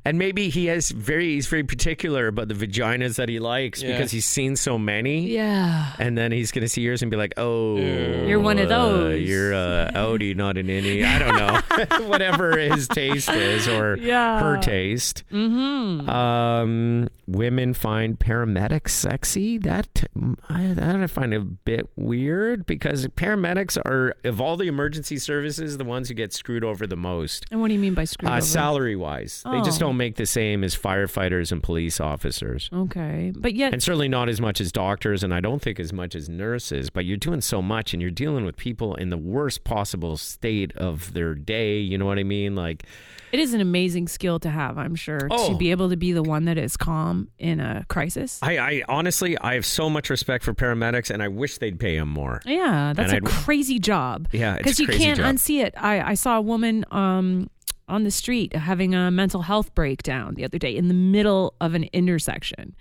And 0.07 0.19
maybe 0.19 0.49
he 0.51 0.67
has 0.67 0.91
very 0.91 1.35
he's 1.35 1.49
very 1.49 1.65
particular 1.65 2.29
about 2.29 2.47
the 2.49 2.55
vaginas 2.55 3.17
that 3.17 3.29
he 3.29 3.39
likes 3.41 3.83
Yeah. 3.83 3.93
because 3.93 4.11
he's 4.13 4.25
seen 4.25 4.55
so 4.57 4.79
many. 4.79 5.29
Yeah. 5.29 5.93
And 5.99 6.17
then 6.17 6.31
he's 6.33 6.53
gonna 6.53 6.69
see 6.69 6.81
yours 6.83 7.03
and 7.03 7.11
be 7.11 7.17
like, 7.17 7.35
"Oh, 7.37 7.77
You're 7.77 8.39
one 8.41 8.59
of 8.59 8.71
uh, 8.71 8.79
those." 8.89 9.21
you're 9.29 9.53
a 9.53 9.91
Audi, 9.95 10.33
not 10.35 10.57
an 10.59 10.69
innie." 10.69 11.05
I 11.05 11.19
don't 11.19 11.37
know, 11.37 12.07
whatever 12.09 12.57
his 12.57 12.87
taste 12.89 13.29
is 13.31 13.67
or 13.69 13.97
Yeah. 13.99 14.41
her 14.41 14.57
taste. 14.59 15.25
Mm-hmm. 15.33 16.09
Um, 16.09 17.09
women 17.27 17.75
find 17.75 18.19
paramedics 18.19 18.91
sexy. 18.91 19.59
That 19.59 20.05
I, 20.49 20.69
that 20.69 20.97
I 20.97 21.07
find 21.09 21.35
a 21.35 21.41
bit 21.41 21.89
weird 21.97 22.65
because 22.67 23.07
paramedics 23.09 23.77
are 23.85 24.15
of 24.25 24.41
all 24.41 24.57
the 24.57 24.69
emergency 24.69 25.19
services 25.19 25.77
the 25.79 25.85
ones 25.85 26.09
who 26.09 26.15
get 26.15 26.33
screwed 26.33 26.63
over 26.65 26.87
the 26.87 26.97
most. 26.97 27.45
And 27.51 27.61
what 27.61 27.69
do 27.69 27.75
you 27.75 27.81
mean 27.81 27.95
by 27.95 28.05
screwed 28.05 28.31
Uh, 28.31 28.35
over? 28.37 28.43
salary 28.43 28.97
wise, 28.97 29.43
they 29.51 29.61
just 29.63 29.83
Oh. 29.83 29.87
Don't 29.97 30.07
make 30.07 30.17
the 30.17 30.27
same 30.27 30.63
as 30.63 30.77
firefighters 30.77 31.51
and 31.53 31.63
police 31.63 32.01
officers. 32.01 32.69
Okay, 32.73 33.33
but 33.37 33.55
yet 33.55 33.73
And 33.73 33.83
certainly 33.83 34.09
not 34.09 34.29
as 34.29 34.41
much 34.41 34.61
as 34.61 34.71
doctors, 34.71 35.23
and 35.23 35.33
I 35.33 35.41
don't 35.41 35.63
think 35.63 35.81
as 35.81 35.93
much 35.93 36.15
as 36.15 36.29
nurses. 36.29 36.91
But 36.91 37.05
you're 37.07 37.17
doing 37.17 37.41
so 37.41 37.63
much, 37.63 37.93
and 37.95 38.03
you're 38.03 38.11
dealing 38.11 38.45
with 38.45 38.57
people 38.57 38.95
in 38.97 39.09
the 39.11 39.17
worst 39.17 39.65
possible 39.65 40.17
state 40.17 40.77
of 40.77 41.13
their 41.15 41.35
day. 41.35 41.79
You 41.79 41.97
know 41.99 42.05
what 42.07 42.19
I 42.19 42.25
mean? 42.25 42.55
Like, 42.55 42.85
It 43.33 43.41
is 43.41 43.55
an 43.55 43.61
amazing 43.61 44.09
skill 44.09 44.39
to 44.41 44.51
have, 44.51 44.79
I'm 44.79 44.95
sure, 44.95 45.19
Oh. 45.31 45.51
to 45.53 45.57
be 45.59 45.71
able 45.71 45.89
to 45.91 45.97
be 45.97 46.13
the 46.13 46.23
one 46.23 46.45
that 46.45 46.57
is 46.59 46.77
calm 46.77 47.29
in 47.39 47.59
a 47.61 47.85
crisis. 47.89 48.39
I, 48.43 48.59
I 48.59 48.83
honestly, 48.89 49.37
I 49.39 49.55
have 49.55 49.67
so 49.67 49.91
much 49.91 50.11
respect 50.11 50.45
for 50.45 50.55
paramedics, 50.55 51.11
and 51.11 51.23
I 51.23 51.29
wish 51.29 51.59
they'd 51.59 51.79
pay 51.81 51.99
them 51.99 52.09
more. 52.09 52.41
Yeah, 52.45 52.93
that's 52.95 53.13
a 53.13 53.17
And 53.17 53.27
I'd- 53.29 53.37
crazy 53.45 53.79
job. 53.79 54.29
Yeah, 54.33 54.57
because 54.59 54.79
you 54.79 54.87
can't 54.87 55.19
job. 55.19 55.35
unsee 55.35 55.63
it. 55.65 55.75
I, 55.77 56.11
I 56.13 56.15
saw 56.15 56.37
a 56.39 56.41
woman 56.41 56.85
um, 56.93 57.49
on 57.89 58.05
the 58.05 58.11
street 58.11 58.55
having 58.55 58.95
a 58.95 59.11
mental 59.11 59.43
health 59.43 59.75
breakdown 59.75 60.35
the 60.35 60.45
other 60.45 60.59
day 60.59 60.77
in 60.77 60.89
the 60.89 60.95
middle 60.95 61.55
of 61.61 61.75
an 61.75 61.85
intersection. 61.93 62.75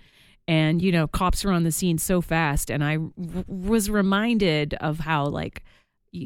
And, 0.48 0.80
you 0.80 0.92
know, 0.92 1.06
cops 1.08 1.44
were 1.44 1.52
on 1.52 1.64
the 1.64 1.72
scene 1.72 1.98
so 1.98 2.20
fast. 2.20 2.70
And 2.70 2.84
I 2.84 2.94
w- 2.96 3.44
was 3.48 3.90
reminded 3.90 4.74
of 4.74 5.00
how, 5.00 5.26
like, 5.26 5.64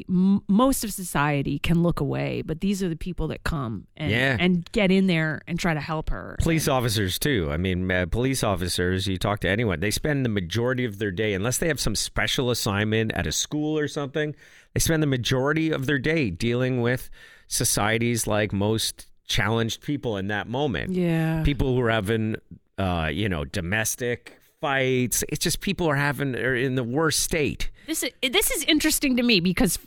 m- 0.07 0.41
most 0.47 0.83
of 0.83 0.93
society 0.93 1.57
can 1.57 1.81
look 1.81 1.99
away, 1.99 2.43
but 2.43 2.61
these 2.61 2.83
are 2.83 2.87
the 2.89 2.95
people 2.95 3.27
that 3.29 3.43
come 3.43 3.87
and, 3.97 4.11
Yeah. 4.11 4.37
and 4.39 4.71
get 4.71 4.91
in 4.91 5.07
there 5.07 5.41
and 5.47 5.59
try 5.59 5.73
to 5.73 5.79
help 5.79 6.11
her. 6.11 6.35
Police 6.39 6.67
officers 6.67 7.17
too. 7.17 7.49
I 7.51 7.57
mean, 7.57 7.89
uh, 7.89 8.05
police 8.05 8.43
officers. 8.43 9.07
You 9.07 9.17
talk 9.17 9.39
to 9.41 9.49
anyone, 9.49 9.79
they 9.79 9.91
spend 9.91 10.23
the 10.23 10.29
majority 10.29 10.85
of 10.85 10.99
their 10.99 11.11
day, 11.11 11.33
unless 11.33 11.57
they 11.57 11.67
have 11.67 11.79
some 11.79 11.95
special 11.95 12.51
assignment 12.51 13.11
at 13.13 13.25
a 13.25 13.31
school 13.31 13.77
or 13.77 13.87
something. 13.87 14.35
They 14.75 14.79
spend 14.79 15.01
the 15.01 15.07
majority 15.07 15.71
of 15.71 15.87
their 15.87 15.99
day 15.99 16.29
dealing 16.29 16.79
with 16.81 17.09
society's 17.51 18.25
like 18.27 18.53
most 18.53 19.07
challenged 19.27 19.81
people 19.81 20.17
in 20.17 20.27
that 20.27 20.47
moment. 20.47 20.93
Yeah. 20.93 21.43
people 21.43 21.75
who 21.75 21.81
are 21.81 21.91
having, 21.91 22.37
uh, 22.77 23.09
you 23.11 23.29
know, 23.29 23.45
domestic 23.45 24.39
fights. 24.59 25.23
It's 25.29 25.43
just 25.43 25.59
people 25.61 25.87
are 25.87 25.95
having 25.95 26.35
are 26.35 26.55
in 26.55 26.75
the 26.75 26.83
worst 26.83 27.19
state. 27.19 27.69
This 27.87 28.03
is 28.03 28.11
this 28.21 28.51
is 28.51 28.63
interesting 28.65 29.17
to 29.17 29.23
me 29.23 29.39
because 29.39 29.79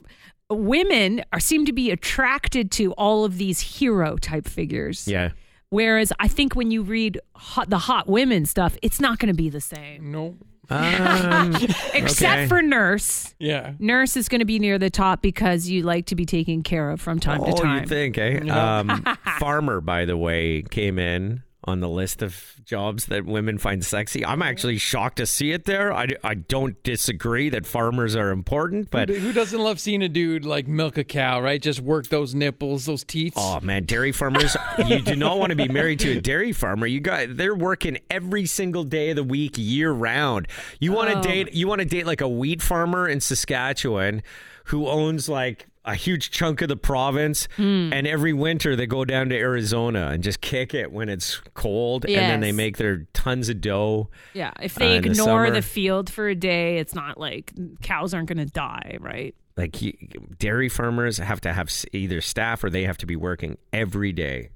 women 0.51 1.23
are 1.33 1.41
seem 1.41 1.65
to 1.65 1.73
be 1.73 1.91
attracted 1.91 2.71
to 2.73 2.93
all 2.93 3.25
of 3.25 3.39
these 3.39 3.61
hero 3.61 4.17
type 4.17 4.47
figures. 4.47 5.09
Yeah. 5.09 5.31
Whereas 5.71 6.13
I 6.21 6.29
think 6.29 6.55
when 6.55 6.71
you 6.71 6.83
read 6.83 7.21
hot, 7.35 7.71
the 7.71 7.79
hot 7.79 8.09
women 8.09 8.47
stuff, 8.47 8.77
it's 8.83 9.01
not 9.01 9.19
going 9.19 9.29
to 9.33 9.37
be 9.37 9.49
the 9.49 9.61
same. 9.61 10.13
No. 10.13 10.37
Um, 10.71 11.55
Except 11.95 12.39
Okay. 12.39 12.47
for 12.47 12.63
Nurse. 12.63 13.35
Yeah. 13.39 13.75
Nurse 13.79 14.17
is 14.17 14.29
going 14.29 14.41
to 14.41 14.45
be 14.45 14.59
near 14.59 14.79
the 14.79 14.91
top 14.91 15.23
because 15.23 15.69
you 15.69 15.83
like 15.83 16.07
to 16.07 16.15
be 16.15 16.25
taken 16.25 16.63
care 16.63 16.91
of 16.91 17.01
from 17.01 17.21
time 17.21 17.41
oh, 17.43 17.53
to 17.53 17.63
time. 17.63 17.83
you 17.83 17.89
think, 17.89 18.19
eh? 18.19 18.39
Um, 18.49 19.05
farmer, 19.39 19.81
by 19.81 20.05
the 20.05 20.17
way, 20.17 20.63
came 20.63 20.99
in 20.99 21.43
on 21.67 21.81
the 21.81 21.89
list 21.89 22.21
of 22.23 22.55
jobs 22.65 23.07
that 23.07 23.25
women 23.25 23.57
find 23.59 23.85
sexy. 23.85 24.25
I'm 24.25 24.43
actually 24.43 24.77
shocked 24.79 25.17
to 25.17 25.27
see 25.27 25.51
it 25.53 25.65
there. 25.65 25.93
I, 25.93 26.09
I 26.23 26.35
don't 26.35 26.81
disagree 26.83 27.49
that 27.49 27.67
farmers 27.67 28.15
are 28.17 28.31
important, 28.31 28.91
but 28.91 29.09
Who 29.09 29.33
doesn't 29.33 29.59
love 29.59 29.81
seeing 29.81 30.03
a 30.03 30.09
dude 30.09 30.45
like 30.45 30.69
milk 30.69 30.99
a 30.99 31.05
cow, 31.05 31.41
right? 31.41 31.61
Just 31.61 31.81
work 31.81 32.09
those 32.09 32.35
nipples, 32.35 32.85
those 32.87 33.03
teeth. 33.05 33.33
Oh 33.37 33.61
man, 33.61 33.85
dairy 33.85 34.13
farmers! 34.13 34.57
you 34.87 35.01
do 35.01 35.17
not 35.17 35.39
want 35.39 35.51
to 35.51 35.57
be 35.57 35.69
married 35.69 36.01
to 36.01 36.19
a 36.19 36.21
dairy 36.21 36.53
farmer. 36.53 36.87
You 36.87 37.01
got 37.01 37.37
they're 37.37 37.55
working 37.55 37.99
every 38.11 38.47
single 38.47 38.85
day 38.85 39.11
of 39.11 39.17
the 39.17 39.25
week, 39.25 39.55
year 39.57 39.91
round. 39.91 40.49
You 40.81 40.93
want 40.93 41.11
to 41.11 41.19
Oh. 41.19 41.23
date? 41.23 41.55
You 41.55 41.67
want 41.69 41.81
to 41.81 41.85
date 41.87 42.07
like 42.07 42.21
a 42.21 42.29
wheat 42.29 42.61
farmer 42.61 43.09
in 43.09 43.21
Saskatchewan 43.21 44.23
who 44.65 44.87
owns 44.89 45.29
like 45.29 45.67
a 45.85 45.95
huge 45.95 46.31
chunk 46.31 46.63
of 46.63 46.69
the 46.69 46.77
province, 46.77 47.47
Hmm. 47.57 47.91
and 47.93 48.07
every 48.07 48.33
winter 48.33 48.75
they 48.75 48.87
go 48.87 49.05
down 49.05 49.29
to 49.29 49.37
Arizona 49.37 50.09
and 50.13 50.23
just 50.23 50.41
kick 50.41 50.73
it 50.75 50.91
when 50.93 51.09
it's 51.09 51.41
cold, 51.55 52.05
and 52.07 52.15
then 52.15 52.41
they 52.41 52.53
make 52.53 52.79
their 52.79 53.07
tons 53.13 53.49
of 53.49 53.61
dough. 53.61 54.09
yeah. 54.33 54.53
If 54.63 54.75
they 54.77 54.93
Uh, 54.95 54.97
in 54.97 55.03
the 55.03 55.11
ignore 55.11 55.51
the 55.51 55.63
field 55.63 56.11
for 56.11 56.29
a 56.29 56.35
day, 56.35 56.79
it's 56.79 56.95
not 56.95 57.19
like 57.19 57.53
cows 57.83 58.15
aren't 58.15 58.29
going 58.29 58.39
to 58.39 58.53
die, 58.53 58.97
right? 59.01 59.35
Like 59.57 59.81
you, 59.83 59.93
dairy 60.39 60.69
farmers 60.69 61.19
have 61.19 61.41
to 61.43 61.53
have 61.53 61.71
either 61.93 62.21
staff 62.21 62.65
or 62.65 62.71
they 62.71 62.85
have 62.85 62.99
to 62.99 63.07
be 63.07 63.15
working 63.17 63.59
every 63.73 64.13
day. 64.13 64.51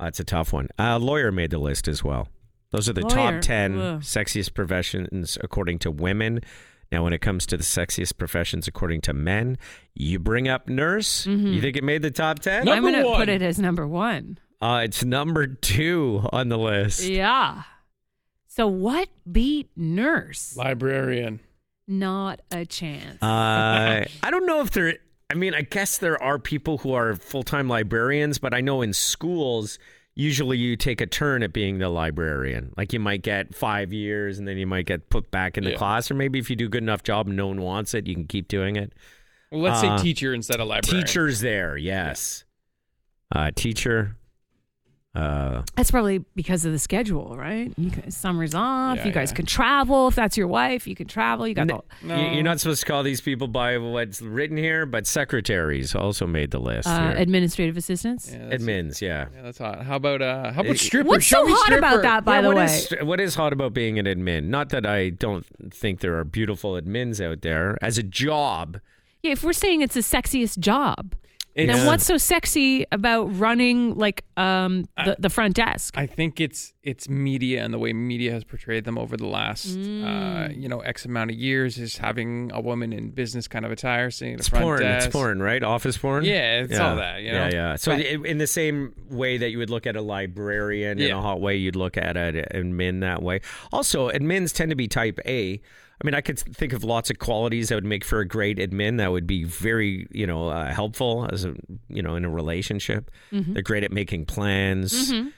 Uh, 0.00 0.06
it's 0.06 0.20
a 0.20 0.24
tough 0.24 0.52
one. 0.52 0.68
A 0.78 0.98
lawyer 0.98 1.30
made 1.30 1.50
the 1.50 1.58
list 1.58 1.86
as 1.88 2.02
well. 2.02 2.28
Those 2.70 2.88
are 2.88 2.94
the 2.94 3.02
Lawyer. 3.02 3.10
top 3.32 3.40
10 3.42 3.78
Ugh. 3.78 4.00
sexiest 4.00 4.54
professions 4.54 5.36
according 5.42 5.80
to 5.80 5.90
women. 5.90 6.40
Now, 6.92 7.02
when 7.02 7.14
it 7.14 7.22
comes 7.22 7.46
to 7.46 7.56
the 7.56 7.62
sexiest 7.62 8.18
professions 8.18 8.68
according 8.68 9.00
to 9.02 9.14
men, 9.14 9.56
you 9.94 10.18
bring 10.18 10.46
up 10.46 10.68
nurse. 10.68 11.26
You 11.26 11.58
think 11.62 11.76
it 11.78 11.82
made 11.82 12.02
the 12.02 12.10
top 12.10 12.40
10? 12.40 12.66
No. 12.66 12.72
I'm 12.72 12.82
going 12.82 12.94
to 13.02 13.14
put 13.16 13.30
it 13.30 13.40
as 13.40 13.58
number 13.58 13.88
one. 13.88 14.38
Uh, 14.60 14.82
it's 14.84 15.02
number 15.02 15.46
two 15.46 16.28
on 16.32 16.50
the 16.50 16.58
list. 16.58 17.02
Yeah. 17.02 17.62
So 18.46 18.66
what 18.66 19.08
beat 19.30 19.70
Nurse? 19.74 20.54
Librarian. 20.54 21.40
Not 21.88 22.42
a 22.50 22.66
chance. 22.66 23.22
Uh, 23.22 24.04
I 24.22 24.30
don't 24.30 24.46
know 24.46 24.60
if 24.60 24.70
there. 24.72 24.98
I 25.30 25.34
mean, 25.34 25.54
I 25.54 25.62
guess 25.62 25.96
there 25.96 26.22
are 26.22 26.38
people 26.38 26.78
who 26.78 26.92
are 26.92 27.16
full 27.16 27.42
time 27.42 27.68
librarians, 27.68 28.38
but 28.38 28.52
I 28.52 28.60
know 28.60 28.82
in 28.82 28.92
schools, 28.92 29.78
usually 30.14 30.58
you 30.58 30.76
take 30.76 31.00
a 31.00 31.06
turn 31.06 31.42
at 31.42 31.52
being 31.52 31.78
the 31.78 31.88
librarian. 31.88 32.72
Like 32.76 32.92
you 32.92 33.00
might 33.00 33.22
get 33.22 33.54
five 33.54 33.92
years 33.92 34.38
and 34.38 34.46
then 34.46 34.58
you 34.58 34.66
might 34.66 34.86
get 34.86 35.08
put 35.08 35.30
back 35.30 35.56
in 35.56 35.64
the 35.64 35.70
Yeah. 35.70 35.76
class, 35.76 36.10
or 36.10 36.14
maybe 36.14 36.38
if 36.38 36.50
you 36.50 36.56
do 36.56 36.66
a 36.66 36.68
good 36.68 36.82
enough 36.82 37.02
job 37.02 37.26
and 37.28 37.36
no 37.36 37.46
one 37.46 37.60
wants 37.62 37.94
it, 37.94 38.06
you 38.06 38.14
can 38.14 38.26
keep 38.26 38.48
doing 38.48 38.76
it. 38.76 38.92
Well, 39.50 39.60
let's 39.62 39.82
Uh, 39.82 39.96
say 39.98 40.02
teacher 40.02 40.34
instead 40.34 40.60
of 40.60 40.68
librarian. 40.68 41.06
Teachers 41.06 41.40
there, 41.40 41.76
yes. 41.76 42.44
Uh, 43.34 43.50
teacher. 43.54 44.16
Uh, 45.14 45.62
That's 45.76 45.90
probably 45.90 46.24
because 46.34 46.64
of 46.64 46.72
the 46.72 46.78
schedule, 46.78 47.36
right? 47.36 47.70
You 47.76 47.90
guys, 47.90 48.16
summer's 48.16 48.54
off. 48.54 48.96
Yeah, 48.96 49.04
you 49.06 49.12
guys 49.12 49.30
yeah. 49.30 49.36
can 49.36 49.44
travel. 49.46 50.08
If 50.08 50.14
that's 50.14 50.38
your 50.38 50.48
wife, 50.48 50.86
you 50.86 50.94
can 50.94 51.06
travel. 51.06 51.46
You 51.46 51.54
got 51.54 51.66
the, 51.68 51.80
No. 52.02 52.16
you- 52.16 52.34
You're 52.36 52.42
not 52.42 52.60
supposed 52.60 52.80
to 52.80 52.86
call 52.86 53.02
these 53.02 53.20
people 53.20 53.46
by 53.46 53.76
what's 53.76 54.22
written 54.22 54.56
here, 54.56 54.86
but 54.86 55.06
secretaries 55.06 55.94
also 55.94 56.26
made 56.26 56.50
the 56.50 56.58
list. 56.60 56.88
uh, 56.88 57.12
administrative 57.14 57.76
assistants. 57.76 58.30
Yeah, 58.32 58.56
Admins, 58.56 59.02
yeah. 59.02 59.26
yeah, 59.34 59.42
that's 59.42 59.58
hot. 59.58 59.82
How 59.84 59.96
about 59.96 60.22
uh? 60.22 60.50
How 60.52 60.62
about 60.62 60.78
stripper? 60.78 61.08
What's 61.08 61.24
Show 61.24 61.46
so 61.46 61.54
hot 61.54 61.64
stripper. 61.66 61.78
about 61.78 62.02
that, 62.02 62.24
by 62.24 62.36
Yeah, 62.36 62.40
the 62.40 62.48
what 62.48 62.56
way? 62.56 62.64
is- 62.64 62.94
what 63.02 63.20
is 63.20 63.34
hot 63.34 63.52
about 63.52 63.74
being 63.74 63.98
an 63.98 64.06
admin? 64.06 64.44
Not 64.44 64.70
that 64.70 64.86
I 64.86 65.10
don't 65.10 65.44
think 65.70 66.00
there 66.00 66.16
are 66.18 66.24
beautiful 66.24 66.72
admins 66.72 67.22
out 67.22 67.42
there. 67.42 67.76
As 67.82 67.98
a 67.98 68.02
job, 68.02 68.80
yeah, 69.22 69.32
if 69.32 69.44
we're 69.44 69.52
saying 69.52 69.82
it's 69.82 69.94
the 69.94 70.00
sexiest 70.00 70.58
job, 70.58 71.14
it's, 71.54 71.72
then 71.72 71.86
what's 71.86 72.04
so 72.04 72.16
sexy 72.16 72.86
about 72.92 73.24
running 73.38 73.94
like 73.96 74.24
um 74.36 74.86
the, 75.04 75.16
the 75.18 75.28
front 75.30 75.54
desk? 75.56 75.96
I 75.98 76.06
think 76.06 76.40
it's 76.40 76.72
it's 76.82 77.08
media 77.08 77.62
and 77.64 77.72
the 77.72 77.78
way 77.78 77.92
media 77.92 78.32
has 78.32 78.42
portrayed 78.44 78.84
them 78.84 78.98
over 78.98 79.16
the 79.16 79.26
last 79.26 79.76
uh, 79.76 80.48
you 80.50 80.68
know 80.68 80.80
X 80.80 81.04
amount 81.04 81.30
of 81.30 81.36
years 81.36 81.78
is 81.78 81.98
having 81.98 82.50
a 82.52 82.60
woman 82.60 82.92
in 82.92 83.10
business 83.10 83.46
kind 83.48 83.64
of 83.64 83.70
attire 83.70 84.10
sitting 84.10 84.34
at 84.34 84.38
the 84.38 84.40
it's 84.42 84.48
front 84.48 84.62
porn. 84.64 84.80
desk. 84.80 85.06
It's 85.08 85.12
porn, 85.14 85.42
right? 85.42 85.62
Office 85.62 85.96
porn. 85.98 86.24
Yeah, 86.24 86.62
it's 86.62 86.78
all 86.78 86.96
that, 86.96 87.20
you 87.22 87.32
know? 87.32 87.48
Yeah, 87.48 87.50
yeah. 87.52 87.76
So 87.76 87.92
But- 87.96 88.00
in 88.06 88.38
the 88.38 88.46
same 88.46 88.94
way 89.10 89.36
that 89.38 89.50
you 89.50 89.58
would 89.58 89.70
look 89.70 89.86
at 89.86 89.94
a 89.96 90.02
librarian 90.02 90.98
in 90.98 91.10
a 91.10 91.20
hot 91.20 91.40
way, 91.40 91.56
you'd 91.56 91.76
look 91.76 91.96
at 91.96 92.16
an 92.16 92.34
admin 92.52 93.00
that 93.00 93.22
way. 93.22 93.40
Also, 93.72 94.10
admins 94.10 94.52
tend 94.54 94.70
to 94.70 94.76
be 94.76 94.88
type 94.88 95.18
A. 95.26 95.60
I 96.02 96.04
mean, 96.04 96.14
I 96.14 96.20
could 96.20 96.36
think 96.38 96.72
of 96.72 96.82
lots 96.82 97.10
of 97.10 97.20
qualities 97.20 97.68
that 97.68 97.76
would 97.76 97.84
make 97.84 98.04
for 98.04 98.18
a 98.18 98.26
great 98.26 98.58
admin. 98.58 98.98
That 98.98 99.12
would 99.12 99.24
be 99.26 99.44
very, 99.44 100.08
you 100.10 100.26
know, 100.26 100.48
uh, 100.48 100.72
helpful 100.72 101.28
as 101.30 101.44
a, 101.44 101.54
you 101.88 102.02
know, 102.02 102.16
in 102.16 102.24
a 102.24 102.28
relationship. 102.28 103.08
Mm-hmm. 103.32 103.52
They're 103.52 103.62
great 103.62 103.84
at 103.84 103.92
making 103.92 104.24
plans. 104.26 105.12
You 105.12 105.30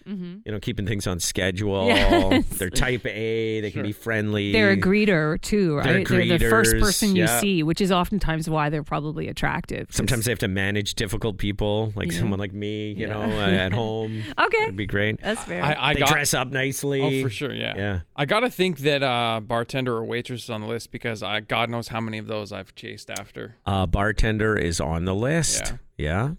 know, 0.46 0.58
keeping 0.60 0.86
things 0.86 1.06
on 1.06 1.20
schedule. 1.20 1.88
Yes. 1.88 2.46
They're 2.58 2.70
type 2.70 3.04
A. 3.06 3.60
They 3.60 3.70
can 3.70 3.82
be 3.82 3.92
friendly. 3.92 4.52
They're 4.52 4.70
a 4.70 4.76
greeter 4.76 5.40
too, 5.40 5.80
They're? 5.82 6.02
They're, 6.04 6.38
the 6.38 6.48
first 6.48 6.76
person 6.78 7.14
you 7.16 7.24
yeah. 7.24 7.40
see, 7.40 7.62
which 7.62 7.80
is 7.80 7.92
oftentimes 7.92 8.48
why 8.48 8.70
they're 8.70 8.82
probably 8.82 9.28
attractive. 9.28 9.88
'cause- 9.88 9.96
Sometimes 9.96 10.24
they 10.24 10.30
have 10.32 10.38
to 10.38 10.48
manage 10.48 10.94
difficult 10.94 11.36
people, 11.38 11.92
like 11.94 12.10
Yeah. 12.12 12.18
someone 12.20 12.38
like 12.38 12.52
me, 12.54 12.92
you 12.92 13.06
Yeah. 13.06 13.12
know, 13.14 13.22
uh, 13.38 13.50
at 13.50 13.72
home. 13.82 14.22
Okay. 14.38 14.58
That'd 14.60 14.76
be 14.76 14.86
great. 14.86 15.20
that's 15.20 15.42
fair. 15.44 15.62
I, 15.62 15.90
I 15.90 15.94
they 15.94 16.00
got, 16.00 16.08
dress 16.08 16.32
up 16.34 16.50
nicely. 16.50 17.20
Oh, 17.20 17.22
for 17.22 17.30
sure, 17.30 17.52
yeah. 17.52 17.74
Yeah. 17.76 18.00
I 18.16 18.24
gotta 18.24 18.48
think 18.50 18.78
that 18.80 19.02
uh, 19.02 19.40
bartender 19.42 19.94
or 19.96 20.04
waitress 20.04 20.44
is 20.44 20.50
on 20.54 20.62
the 20.62 20.66
list 20.66 20.90
because 20.90 21.22
I 21.22 21.40
God 21.40 21.68
knows 21.68 21.88
how 21.88 22.00
many 22.00 22.18
of 22.18 22.26
those 22.26 22.52
I've 22.52 22.74
chased 22.74 23.10
after. 23.10 23.56
Uh, 23.66 23.84
bartender 23.86 24.56
is 24.56 24.80
on 24.80 25.04
the 25.04 25.14
list. 25.14 25.74
Yeah. 25.98 26.30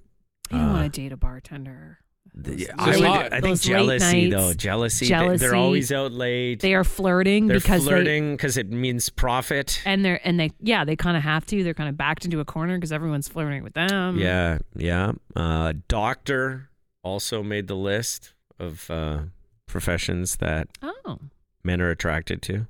you 0.51 0.57
uh, 0.57 0.73
want 0.73 0.93
to 0.93 1.01
date 1.01 1.11
a 1.11 1.17
bartender. 1.17 1.99
The- 2.37 2.69
I, 2.77 2.91
those 2.91 2.99
would, 3.01 3.07
I 3.09 3.29
think 3.29 3.43
those 3.43 3.65
late 3.65 3.71
jealousy, 3.73 4.29
nights, 4.29 4.35
though. 4.35 4.53
Jealousy. 4.53 5.07
they- 5.07 5.37
They're 5.37 5.55
always 5.55 5.91
out 5.93 6.11
late. 6.11 6.59
They 6.59 6.73
are 6.73 6.83
flirting 6.83 7.47
They're 7.47 7.59
because 7.59 7.83
flirting 7.85 8.33
because 8.35 8.57
it 8.57 8.69
means 8.69 9.07
profit. 9.09 9.81
and 9.85 10.03
they're 10.03 10.19
and 10.27 10.37
they 10.39 10.51
yeah 10.59 10.83
they 10.83 10.95
kind 10.97 11.15
of 11.15 11.23
have 11.23 11.45
to. 11.47 11.63
They're 11.63 11.73
kind 11.73 11.87
of 11.89 11.95
backed 11.97 12.25
into 12.25 12.39
a 12.41 12.45
corner 12.45 12.75
because 12.75 12.91
everyone's 12.91 13.27
flirting 13.29 13.63
with 13.63 13.73
them. 13.73 14.17
yeah. 14.19 14.57
Yeah. 14.75 15.13
Uh, 15.35 15.73
doctor 15.87 16.69
also 17.03 17.41
made 17.43 17.67
the 17.67 17.75
list 17.75 18.33
of 18.59 18.89
uh, 18.91 19.19
professions 19.67 20.37
that 20.37 20.67
Oh. 20.81 21.19
men 21.63 21.79
are 21.81 21.89
attracted 21.89 22.41
to. 22.43 22.67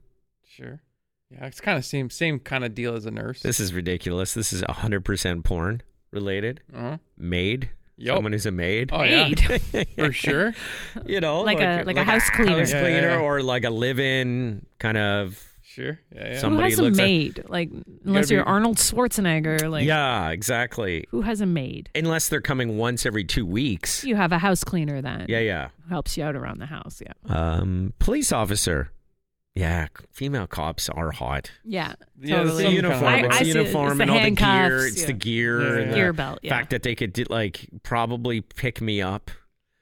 Sure. 0.47 0.81
Yeah, 1.35 1.45
it's 1.47 1.59
kind 1.61 1.77
of 1.77 1.85
same 1.85 2.09
same 2.09 2.39
kind 2.39 2.63
of 2.63 2.73
deal 2.73 2.95
as 2.95 3.05
a 3.05 3.11
nurse. 3.11 3.41
This 3.41 3.59
is 3.59 3.73
ridiculous. 3.73 4.33
This 4.33 4.53
is 4.53 4.61
100% 4.63 5.43
porn 5.43 5.81
related. 6.11 6.61
uh-huh. 6.73 6.97
Maid. 7.17 7.69
Yup. 7.97 8.17
Someone 8.17 8.33
who's 8.33 8.45
a 8.45 8.51
maid. 8.51 8.89
Oh 8.91 8.99
Maid. 8.99 9.41
yeah, 9.73 9.83
for 9.97 10.11
sure. 10.11 10.53
you 11.05 11.21
know, 11.21 11.41
Like 11.41 11.59
a- 11.61 11.83
like 11.85 11.95
a 11.97 12.03
house 12.03 12.29
cleaner. 12.29 12.59
house 12.59 12.71
cleaner, 12.71 12.87
yeah, 12.89 13.15
yeah. 13.15 13.19
or 13.19 13.41
like 13.41 13.63
a 13.63 13.69
live-in 13.69 14.65
kind 14.79 14.97
of. 14.97 15.41
Sure. 15.63 15.99
Yeah, 16.13 16.29
yeah. 16.33 16.39
Some- 16.39 16.53
Who 16.53 16.57
Somebody 16.57 16.69
has 16.71 16.79
a 16.79 16.83
looks 16.83 16.99
at- 16.99 17.03
maid? 17.03 17.43
Like 17.49 17.69
unless 18.05 18.29
you're 18.31 18.43
Arnold 18.43 18.77
Schwarzenegger, 18.77 19.69
like 19.69 19.85
yeah, 19.85 20.29
exactly. 20.29 21.05
who 21.09 21.21
has 21.21 21.41
a 21.41 21.45
maid? 21.45 21.89
Unless 21.95 22.29
they're 22.29 22.41
coming 22.41 22.77
once 22.77 23.05
every 23.05 23.23
two 23.23 23.45
weeks. 23.45 24.03
You 24.03 24.15
have 24.15 24.31
a 24.31 24.37
house 24.39 24.63
cleaner 24.63 25.01
then. 25.01 25.25
Yeah, 25.29 25.39
yeah. 25.39 25.69
helps 25.89 26.17
you 26.17 26.23
out 26.23 26.35
around 26.35 26.59
the 26.59 26.65
house. 26.65 27.01
Yeah. 27.05 27.13
Um, 27.27 27.93
police 27.99 28.31
officer. 28.31 28.91
Yeah, 29.55 29.87
female 30.11 30.47
cops 30.47 30.89
are 30.89 31.11
hot. 31.11 31.49
Yeah. 31.63 31.93
Yeah, 32.19 32.37
totally. 32.43 32.63
some 32.63 32.71
the 32.71 32.75
uniform, 32.75 33.03
I- 33.05 33.19
it's 33.25 33.35
I 33.35 33.39
the 33.39 33.45
see 33.45 33.51
it. 33.51 33.55
uniform 33.55 33.87
It's 33.87 33.97
the 33.97 34.01
and 34.03 34.11
all 34.11 34.19
the 34.19 34.31
gear. 34.31 34.85
It's 34.87 34.99
yeah. 35.01 35.07
the 35.07 35.13
gear, 35.13 35.61
Yeah, 35.61 35.81
and 35.81 35.89
yeah. 35.91 35.95
Gear 35.95 36.13
belt. 36.13 36.39
Yeah. 36.41 36.49
fact 36.57 36.69
that 36.71 36.83
they 36.83 36.93
could 36.95 37.13
do, 37.13 37.23
like 37.29 37.67
probably 37.83 38.41
pick 38.41 38.81
me 38.81 39.01
up 39.01 39.31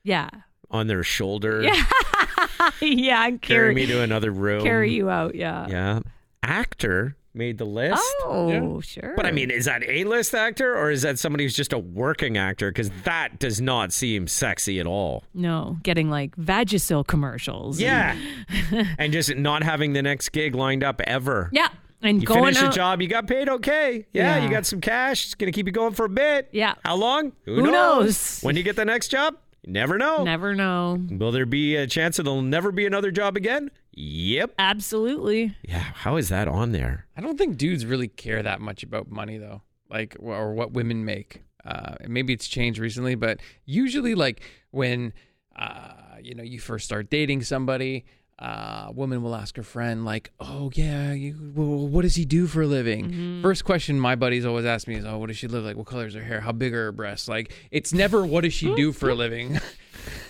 yeah. 0.03 0.29
on 0.69 0.85
their 0.87 1.03
shoulder, 1.03 1.63
Yeah. 1.63 1.73
yeah. 2.81 3.25
And 3.25 3.41
carry 3.41 3.73
carry, 3.73 3.75
me 3.75 3.85
to 3.87 4.01
another 4.01 4.31
room, 4.31 4.63
carry 4.63 4.93
you 4.93 5.09
out. 5.09 5.33
Yeah. 5.33 5.67
Yeah, 5.67 5.99
actor 6.43 7.15
made 7.33 7.57
the 7.57 7.65
list. 7.65 8.03
Oh, 8.23 8.79
sure. 8.81 9.13
But 9.15 9.25
I 9.25 9.31
mean, 9.31 9.49
is 9.51 9.65
that 9.65 9.83
a 9.87 10.03
list 10.03 10.33
actor 10.35 10.77
or 10.77 10.91
is 10.91 11.01
that 11.01 11.17
somebody 11.19 11.43
who's 11.45 11.55
just 11.55 11.73
a 11.73 11.79
working 11.79 12.37
actor? 12.37 12.69
Because 12.69 12.91
that 13.05 13.39
does 13.39 13.59
not 13.59 13.91
seem 13.91 14.27
sexy 14.27 14.79
at 14.79 14.85
all. 14.85 15.23
no, 15.33 15.77
getting 15.83 16.09
like 16.09 16.35
Vagisil 16.35 17.05
commercials. 17.07 17.79
Yeah, 17.79 18.15
and 18.99 19.11
just 19.13 19.35
not 19.35 19.63
having 19.63 19.93
the 19.93 20.01
next 20.01 20.29
gig 20.29 20.55
lined 20.55 20.83
up 20.83 21.01
ever. 21.01 21.49
Yeah. 21.51 21.69
And 22.01 22.19
You 22.19 22.27
going 22.27 22.43
finish 22.53 22.61
a 22.61 22.65
out. 22.65 22.73
job, 22.73 23.01
you 23.01 23.07
got 23.07 23.27
paid 23.27 23.47
okay. 23.47 24.05
Yeah, 24.11 24.35
Yeah. 24.37 24.43
you 24.43 24.49
got 24.51 24.65
some 24.65 24.81
cash. 24.81 25.23
It's 25.25 25.35
going 25.35 25.49
to 25.51 25.55
keep 25.55 25.67
you 25.67 25.71
going 25.71 25.93
for 25.93 26.03
a 26.05 26.09
bit. 26.09 26.49
Yeah. 26.51 26.73
How 26.83 26.95
long? 26.95 27.31
Who 27.45 27.71
knows? 27.71 28.41
When 28.41 28.57
you 28.57 28.63
get 28.63 28.75
the 28.75 28.83
next 28.83 29.07
job? 29.07 29.37
You 29.65 29.71
never 29.71 29.97
know. 29.97 30.21
Never 30.25 30.53
know. 30.53 30.97
Will 31.09 31.31
there 31.31 31.45
be 31.45 31.77
a 31.77 31.87
chance 31.87 32.17
that 32.17 32.23
there'll 32.23 32.41
never 32.41 32.73
be 32.73 32.85
another 32.85 33.09
job 33.09 33.37
again? 33.37 33.71
Yep. 33.95 34.55
Absolutely. 34.57 35.55
Yeah. 35.63 35.79
How 35.79 36.17
is 36.17 36.29
that 36.29 36.47
on 36.47 36.71
there? 36.71 37.05
I 37.15 37.21
don't 37.21 37.37
think 37.37 37.57
dudes 37.57 37.85
really 37.85 38.07
care 38.07 38.41
that 38.43 38.59
much 38.61 38.83
about 38.83 39.09
money 39.09 39.37
though, 39.37 39.61
like 39.89 40.15
or 40.19 40.53
what 40.53 40.71
women 40.71 41.05
make. 41.05 41.43
Uh, 41.65 41.95
maybe 42.07 42.33
it's 42.33 42.47
changed 42.47 42.79
recently, 42.79 43.15
but 43.15 43.39
usually, 43.65 44.15
like 44.15 44.41
when 44.71 45.13
uh, 45.55 45.93
you 46.21 46.35
know 46.35 46.43
you 46.43 46.59
first 46.59 46.83
start 46.85 47.09
dating 47.09 47.41
somebody, 47.43 48.03
uh, 48.37 48.87
a 48.87 48.91
woman 48.91 49.23
will 49.23 49.33
ask 49.33 49.55
her 49.55 49.63
friend, 49.63 50.03
like, 50.03 50.31
"Oh 50.41 50.71
yeah, 50.73 51.13
you, 51.13 51.53
well, 51.55 51.87
what 51.87 52.01
does 52.01 52.15
he 52.15 52.25
do 52.25 52.47
for 52.47 52.63
a 52.63 52.67
living?" 52.67 53.41
First 53.41 53.63
question 53.63 53.97
my 53.97 54.15
buddies 54.15 54.45
always 54.45 54.65
ask 54.65 54.89
me 54.89 54.95
is, 54.95 55.05
"Oh, 55.05 55.17
what 55.19 55.27
does 55.27 55.37
she 55.37 55.47
live 55.47 55.63
like? 55.63 55.77
What 55.77 55.85
color 55.85 56.05
is 56.05 56.15
her 56.15 56.23
hair? 56.23 56.41
How 56.41 56.51
big 56.51 56.73
are 56.73 56.85
her 56.85 56.91
breasts?" 56.91 57.29
Like, 57.29 57.53
it's 57.71 57.93
never 57.93 58.25
what 58.25 58.43
does 58.43 58.53
she 58.53 58.73
do 58.75 58.91
for 58.91 59.09
a 59.09 59.15
living. 59.15 59.59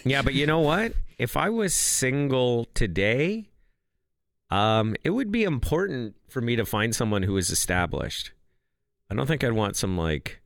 Yeah, 0.05 0.21
but 0.21 0.33
you 0.35 0.45
know 0.45 0.59
what? 0.59 0.93
If 1.17 1.35
I 1.37 1.49
was 1.49 1.73
single 1.73 2.65
today, 2.73 3.49
um, 4.53 4.95
it 5.03 5.09
would 5.09 5.31
be 5.31 5.43
important 5.43 6.15
for 6.29 6.39
me 6.39 6.55
to 6.55 6.63
find 6.63 6.95
someone 6.95 7.23
who 7.23 7.37
is 7.37 7.49
established. 7.49 8.33
I 9.09 9.15
don't 9.15 9.25
think 9.25 9.43
I'd 9.43 9.53
want 9.53 9.75
some 9.75 9.97
like 9.97 10.42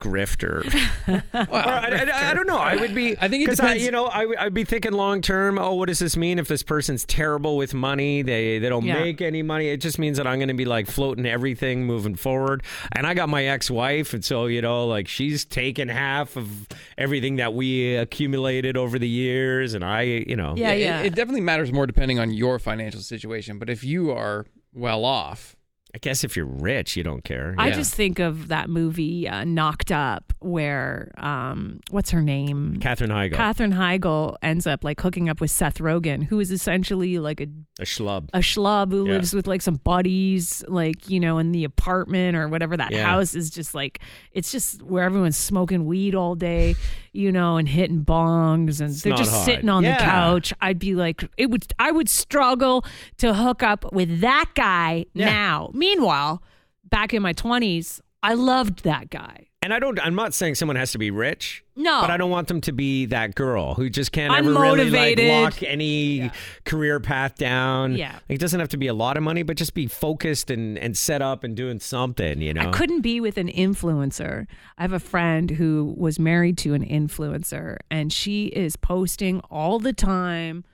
grifter. 0.00 0.62
Or 1.34 1.46
I, 1.58 2.06
I- 2.10 2.30
I 2.30 2.34
don't 2.34 2.46
know. 2.46 2.56
I 2.58 2.76
would 2.76 2.94
be. 2.94 3.16
I 3.18 3.28
think 3.28 3.42
it 3.44 3.46
'cause 3.48 3.56
depends- 3.56 3.84
you 3.84 3.90
know, 3.90 4.06
I, 4.06 4.24
would- 4.26 4.38
I'd 4.38 4.54
be 4.54 4.64
thinking 4.64 4.92
long 4.92 5.20
term. 5.20 5.58
Oh, 5.58 5.74
what 5.74 5.86
does 5.88 5.98
this 5.98 6.16
mean 6.16 6.38
if 6.38 6.48
this 6.48 6.62
person's 6.62 7.04
terrible 7.04 7.56
with 7.56 7.74
money? 7.74 8.22
They 8.22 8.58
they 8.58 8.68
don't 8.68 8.84
Yeah. 8.84 9.00
make 9.00 9.20
any 9.20 9.42
money. 9.42 9.68
It 9.68 9.78
just 9.80 9.98
means 9.98 10.16
that 10.16 10.26
I'm 10.26 10.38
going 10.38 10.48
to 10.48 10.54
be 10.54 10.64
like 10.64 10.86
floating 10.86 11.26
everything 11.26 11.84
moving 11.86 12.14
forward. 12.14 12.62
And 12.92 13.06
I 13.06 13.14
got 13.14 13.28
my 13.28 13.44
ex 13.44 13.70
wife, 13.70 14.14
and 14.14 14.24
so 14.24 14.46
you 14.46 14.62
know, 14.62 14.86
like 14.86 15.08
she's 15.08 15.44
taken 15.44 15.88
half 15.88 16.36
of 16.36 16.66
everything 16.96 17.36
that 17.36 17.54
we 17.54 17.94
accumulated 17.96 18.76
over 18.76 18.98
the 18.98 19.08
years, 19.08 19.74
and 19.74 19.84
I, 19.84 20.02
you 20.02 20.36
know, 20.36 20.54
Yeah, 20.56 20.72
it- 20.72 20.80
yeah. 20.80 21.00
It, 21.00 21.14
definitely 21.14 21.40
matters 21.42 21.72
more 21.72 21.86
depending 21.86 22.18
on 22.18 22.30
your 22.32 22.58
financial 22.58 23.00
situation. 23.00 23.58
But 23.58 23.68
if 23.70 23.84
you 23.84 24.10
are 24.12 24.46
well 24.72 25.04
off, 25.04 25.53
I 25.94 25.98
guess 25.98 26.24
if 26.24 26.36
you're 26.36 26.44
rich, 26.44 26.96
you 26.96 27.04
don't 27.04 27.22
care. 27.22 27.54
I 27.56 27.68
Yeah. 27.68 27.74
just 27.76 27.94
think 27.94 28.18
of 28.18 28.48
that 28.48 28.68
movie 28.68 29.28
uh, 29.28 29.44
Knocked 29.44 29.92
Up, 29.92 30.32
where 30.40 31.12
um, 31.18 31.78
what's 31.90 32.10
her 32.10 32.20
name? 32.20 32.78
Katherine 32.80 33.10
Heigl, 33.10 33.32
Katherine 33.32 33.72
Heigl 33.72 34.34
ends 34.42 34.66
up 34.66 34.82
like 34.82 35.00
hooking 35.00 35.28
up 35.28 35.40
with 35.40 35.52
Seth 35.52 35.78
Rogen, 35.78 36.24
who 36.24 36.40
is 36.40 36.50
essentially 36.50 37.18
like 37.20 37.40
a 37.40 37.46
a 37.78 37.84
schlub. 37.84 38.28
a 38.34 38.38
schlub 38.40 38.90
who 38.90 39.06
Yeah. 39.06 39.12
lives 39.14 39.32
with 39.34 39.46
like 39.46 39.62
some 39.62 39.76
buddies, 39.76 40.64
like 40.66 41.08
you 41.08 41.20
know, 41.20 41.38
in 41.38 41.52
the 41.52 41.62
apartment 41.62 42.36
or 42.36 42.48
whatever. 42.48 42.76
That 42.76 42.90
Yeah. 42.90 43.04
house 43.06 43.34
is 43.36 43.48
just 43.50 43.72
like 43.74 44.00
it's 44.32 44.50
just 44.50 44.82
where 44.82 45.04
everyone's 45.04 45.36
smoking 45.36 45.84
weed 45.86 46.16
all 46.16 46.34
day, 46.34 46.74
you 47.12 47.30
know, 47.30 47.56
and 47.56 47.68
hitting 47.68 48.04
bongs, 48.04 48.80
and 48.80 48.92
they're 48.94 49.14
just 49.16 49.30
hot. 49.30 49.44
sitting 49.44 49.68
on 49.68 49.84
the 49.84 49.94
couch. 49.98 50.52
I'd 50.60 50.80
be 50.80 50.96
like, 50.96 51.22
it 51.36 51.50
would, 51.50 51.64
I 51.78 51.92
would 51.92 52.08
struggle 52.08 52.84
to 53.18 53.32
hook 53.32 53.62
up 53.62 53.92
with 53.92 54.20
that 54.22 54.50
guy 54.56 55.06
now. 55.14 55.70
Meanwhile, 55.84 56.42
back 56.84 57.12
in 57.12 57.22
my 57.22 57.32
twenties, 57.32 58.00
I 58.22 58.34
loved 58.34 58.84
that 58.84 59.10
guy. 59.10 59.48
And 59.60 59.72
I 59.72 59.78
don't. 59.78 59.98
I'm 59.98 60.14
not 60.14 60.34
saying 60.34 60.54
someone 60.56 60.76
has 60.76 60.92
to 60.92 60.98
be 60.98 61.10
rich. 61.10 61.64
No. 61.76 62.00
but 62.02 62.10
I 62.10 62.16
don't 62.16 62.30
want 62.30 62.48
them 62.48 62.60
to 62.62 62.72
be 62.72 63.06
that 63.06 63.34
girl 63.34 63.74
who 63.74 63.90
just 63.90 64.12
can't 64.12 64.32
ever 64.32 64.52
really 64.52 64.90
like 64.90 65.18
lock 65.18 65.62
any 65.62 66.30
career 66.64 67.00
path 67.00 67.34
down. 67.36 67.96
Yeah. 67.96 68.12
Like, 68.12 68.36
it 68.36 68.40
doesn't 68.40 68.60
have 68.60 68.68
to 68.70 68.76
be 68.76 68.86
a 68.86 68.94
lot 68.94 69.16
of 69.16 69.22
money, 69.22 69.42
but 69.42 69.56
just 69.56 69.74
be 69.74 69.86
focused 69.86 70.50
and 70.50 70.78
and 70.78 70.96
set 70.96 71.20
up 71.22 71.44
and 71.44 71.56
doing 71.56 71.80
something. 71.80 72.40
You 72.40 72.54
know, 72.54 72.68
I 72.68 72.70
couldn't 72.70 73.00
be 73.00 73.20
with 73.20 73.36
an 73.38 73.48
influencer. 73.48 74.46
I 74.78 74.82
have 74.82 74.92
a 74.92 75.00
friend 75.00 75.50
who 75.50 75.94
was 75.96 76.18
married 76.18 76.56
to 76.58 76.74
an 76.74 76.84
influencer 76.86 77.78
and 77.90 78.12
she 78.12 78.46
is 78.46 78.76
posting 78.76 79.40
all 79.50 79.78
the 79.78 79.92
time 79.92 80.64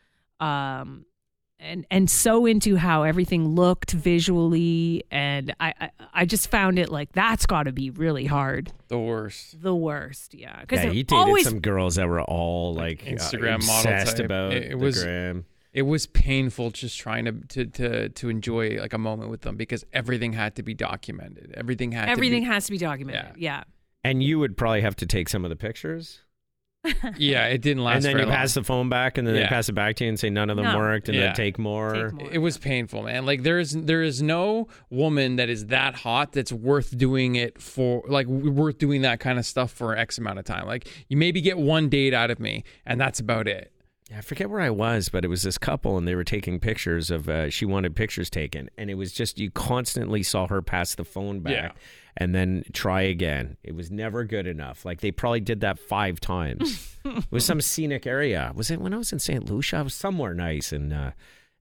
um 0.41 1.05
and 1.61 1.87
and 1.91 2.09
so 2.11 2.47
into 2.47 2.77
how 2.77 3.03
everything 3.03 3.49
looked 3.49 3.93
visually 3.93 5.05
and 5.11 5.55
I 5.61 5.75
I, 5.81 5.91
I 6.15 6.25
just 6.25 6.51
found 6.51 6.79
it 6.79 6.89
like 6.91 7.13
that's 7.13 7.47
got 7.47 7.65
to 7.65 7.73
be 7.73 7.91
really 7.91 8.27
hard. 8.27 8.73
the 8.89 8.99
worst. 8.99 9.61
The 9.63 9.75
worst, 9.75 10.35
yeah. 10.35 10.65
Cuz 10.65 10.79
Yeah, 10.83 10.91
he 10.91 11.03
dated 11.03 11.13
always 11.19 11.45
some 11.49 11.61
girls 11.61 11.95
that 11.97 12.09
were 12.09 12.23
all 12.23 12.75
like, 12.75 13.03
uh, 13.07 13.11
Instagram 13.11 13.67
model 13.67 13.93
obsessed 13.93 14.17
type. 14.17 14.27
about 14.27 14.53
It- 14.53 14.65
it 14.65 14.71
the 14.71 14.77
was- 14.79 15.03
gram. 15.03 15.45
It 15.73 15.83
was 15.83 16.07
painful 16.09 16.71
just 16.73 16.99
trying 16.99 17.27
to, 17.27 17.33
to 17.33 17.65
to 17.67 18.09
to 18.09 18.29
enjoy 18.29 18.79
like 18.81 18.93
a 18.93 18.99
moment 18.99 19.31
with 19.31 19.43
them 19.43 19.57
because 19.57 19.85
everything 19.93 20.33
had 20.33 20.57
to 20.57 20.65
be 20.65 20.75
documented. 20.75 21.55
Everything 21.57 21.93
had 21.93 22.09
everything 22.09 22.43
to 22.43 22.49
be, 22.49 22.53
has 22.55 22.67
to 22.67 22.73
be 22.73 22.79
documented. 22.79 23.37
Yeah. 23.37 23.63
And 24.03 24.21
you 24.21 24.41
would 24.41 24.57
probably 24.57 24.81
have 24.81 24.97
to 24.97 25.07
take 25.07 25.29
some 25.29 25.45
of 25.45 25.51
the 25.51 25.55
pictures, 25.57 26.23
yeah, 27.19 27.47
it 27.47 27.61
didn't 27.61 27.85
last. 27.85 27.97
and 27.97 28.05
then 28.05 28.13
very 28.13 28.23
you 28.25 28.29
long. 28.29 28.37
pass 28.37 28.55
the 28.55 28.65
phone 28.65 28.89
back, 28.89 29.19
and 29.19 29.27
then 29.27 29.35
they 29.35 29.45
pass 29.47 29.69
it 29.69 29.73
back 29.75 29.97
to 29.97 30.05
you 30.05 30.09
and 30.09 30.19
say 30.19 30.31
none 30.31 30.49
of 30.49 30.57
them 30.57 30.65
No. 30.65 30.79
worked, 30.79 31.09
and 31.09 31.17
Yeah. 31.17 31.27
then 31.27 31.35
take 31.35 31.59
more. 31.59 31.93
Take 31.95 32.13
more. 32.15 32.33
It 32.33 32.39
was 32.39 32.57
painful, 32.59 33.03
man. 33.03 33.27
Like 33.27 33.43
there 33.43 33.59
is 33.59 33.73
there 33.73 34.03
is 34.03 34.23
no 34.23 34.69
woman 34.89 35.37
that 35.37 35.49
is 35.51 35.67
that 35.67 35.95
hot 35.97 36.33
that's 36.33 36.53
worth 36.53 36.97
doing 36.97 37.35
it 37.37 37.61
for 37.61 38.03
like 38.09 38.27
worth 38.27 38.79
doing 38.79 39.03
that 39.03 39.21
kind 39.21 39.39
of 39.39 39.45
stuff 39.45 39.71
for 39.73 39.97
X 39.97 40.17
amount 40.19 40.39
of 40.39 40.45
time. 40.47 40.67
Like 40.67 40.89
you 41.09 41.17
maybe 41.17 41.41
get 41.41 41.59
one 41.59 41.89
date 41.91 42.15
out 42.15 42.31
of 42.31 42.41
me 42.41 42.65
and 42.87 43.01
that's 43.01 43.21
about 43.21 43.47
it. 43.47 43.73
Yeah, 44.11 44.19
I 44.19 44.21
forget 44.23 44.51
where 44.51 44.61
I 44.61 44.71
was, 44.71 45.09
but 45.09 45.25
it 45.25 45.29
was 45.29 45.43
this 45.43 45.57
couple, 45.57 45.97
and 45.97 46.09
they 46.09 46.17
were 46.17 46.25
taking 46.25 46.59
pictures 46.59 47.13
of. 47.13 47.29
Uh, 47.29 47.49
she 47.49 47.65
wanted 47.65 47.95
pictures 47.95 48.29
taken, 48.29 48.69
and 48.77 48.91
it 48.91 48.95
was 48.95 49.13
just 49.13 49.39
you 49.39 49.53
constantly 49.53 50.25
saw 50.25 50.49
her 50.49 50.61
pass 50.63 50.97
the 50.97 51.05
phone 51.05 51.39
back, 51.41 51.53
Yeah. 51.53 51.71
And 52.17 52.35
then 52.35 52.65
try 52.73 53.03
again. 53.03 53.57
It 53.63 53.75
was 53.75 53.91
never 53.91 54.25
good 54.25 54.47
enough. 54.47 54.85
Like 54.85 55.01
they 55.01 55.11
probably 55.11 55.41
did 55.41 55.61
that 55.61 55.79
five 55.79 56.21
times. 56.21 56.97
it 57.05 57.25
was 57.31 57.45
some 57.45 57.61
scenic 57.61 58.07
area. 58.07 58.53
Was 58.55 58.71
it 58.71 58.81
when 58.81 58.95
I 58.95 58.99
was 58.99 59.13
in 59.13 59.19
St. 59.19 59.49
Lucia? 59.49 59.79
I 59.79 59.83
was 59.83 59.95
somewhere 59.95 60.35
nice, 60.35 60.73
and 60.73 60.93
uh, 60.93 61.13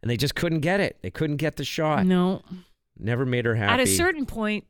and 0.01 0.09
they 0.09 0.17
just 0.17 0.35
couldn't 0.35 0.61
get 0.61 0.79
it. 0.79 0.97
They 1.01 1.11
couldn't 1.11 1.37
get 1.37 1.55
the 1.57 1.63
shot. 1.63 2.05
No. 2.05 2.41
Never 2.97 3.25
made 3.25 3.45
her 3.45 3.55
happy. 3.55 3.71
At 3.71 3.79
a 3.79 3.87
certain 3.87 4.25
point, 4.25 4.65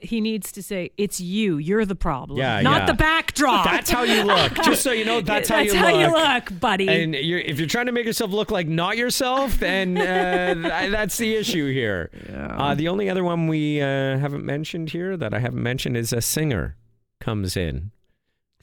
he 0.00 0.20
needs 0.20 0.52
to 0.52 0.62
say, 0.62 0.90
"It's 0.96 1.20
you. 1.20 1.58
You're 1.58 1.84
the 1.84 1.94
problem, 1.94 2.38
Yeah, 2.38 2.60
not 2.62 2.80
yeah. 2.82 2.86
the 2.86 2.94
backdrop." 2.94 3.64
That's 3.64 3.90
how 3.90 4.02
you 4.02 4.22
look. 4.24 4.54
Just 4.62 4.82
so 4.82 4.92
you 4.92 5.04
know, 5.04 5.20
that's 5.20 5.48
how 5.48 5.60
you 5.60 5.74
how 5.74 5.90
look. 5.90 6.00
you 6.00 6.12
look, 6.12 6.60
buddy. 6.60 6.88
And 6.88 7.14
you're, 7.14 7.38
if 7.40 7.58
you're 7.58 7.68
trying 7.68 7.86
to 7.86 7.92
make 7.92 8.06
yourself 8.06 8.30
look 8.30 8.50
like 8.50 8.68
not 8.68 8.96
yourself, 8.96 9.58
then 9.58 9.98
uh, 9.98 10.54
th- 10.80 10.90
that's 10.92 11.16
the 11.16 11.34
issue 11.36 11.72
here. 11.72 12.10
Uh, 12.32 12.74
the 12.74 12.88
only 12.88 13.10
other 13.10 13.24
one 13.24 13.46
we 13.48 13.80
uh, 13.80 14.18
haven't 14.18 14.44
mentioned 14.44 14.90
here 14.90 15.16
that 15.16 15.34
I 15.34 15.38
haven't 15.38 15.62
mentioned 15.62 15.96
is 15.96 16.12
a 16.12 16.20
singer 16.20 16.76
comes 17.20 17.56
in 17.56 17.90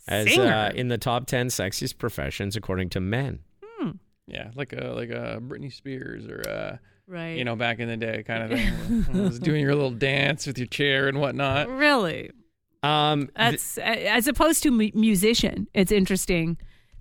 as 0.08 0.38
uh, 0.38 0.72
in 0.74 0.88
the 0.88 0.98
top 0.98 1.28
ten 1.28 1.48
sexiest 1.48 1.98
professions 1.98 2.56
according 2.56 2.90
to 2.90 3.00
men. 3.00 3.40
Yeah, 4.30 4.52
like 4.56 4.74
a 4.74 4.88
like 4.88 5.10
a 5.10 5.40
Britney 5.42 5.72
Spears 5.72 6.28
or 6.28 6.42
uh 6.50 6.78
right. 7.08 7.38
you 7.38 7.44
know 7.44 7.56
back 7.56 7.80
in 7.80 7.88
the 7.88 7.98
day 7.98 8.24
kind 8.24 8.52
of 8.52 8.60
thing. 8.60 9.24
was 9.24 9.40
doing 9.40 9.62
your 9.62 9.74
little 9.76 9.92
dance 9.92 10.46
with 10.48 10.58
your 10.58 10.68
chair 10.68 11.08
and 11.08 11.20
whatnot. 11.20 11.70
really. 11.70 12.32
Um, 12.84 13.22
th- 13.22 13.32
That's 13.36 13.78
as 13.80 14.28
opposed 14.28 14.64
to 14.64 14.72
mu- 14.72 14.92
musician. 14.94 15.68
It's 15.74 15.92
interesting 15.92 16.58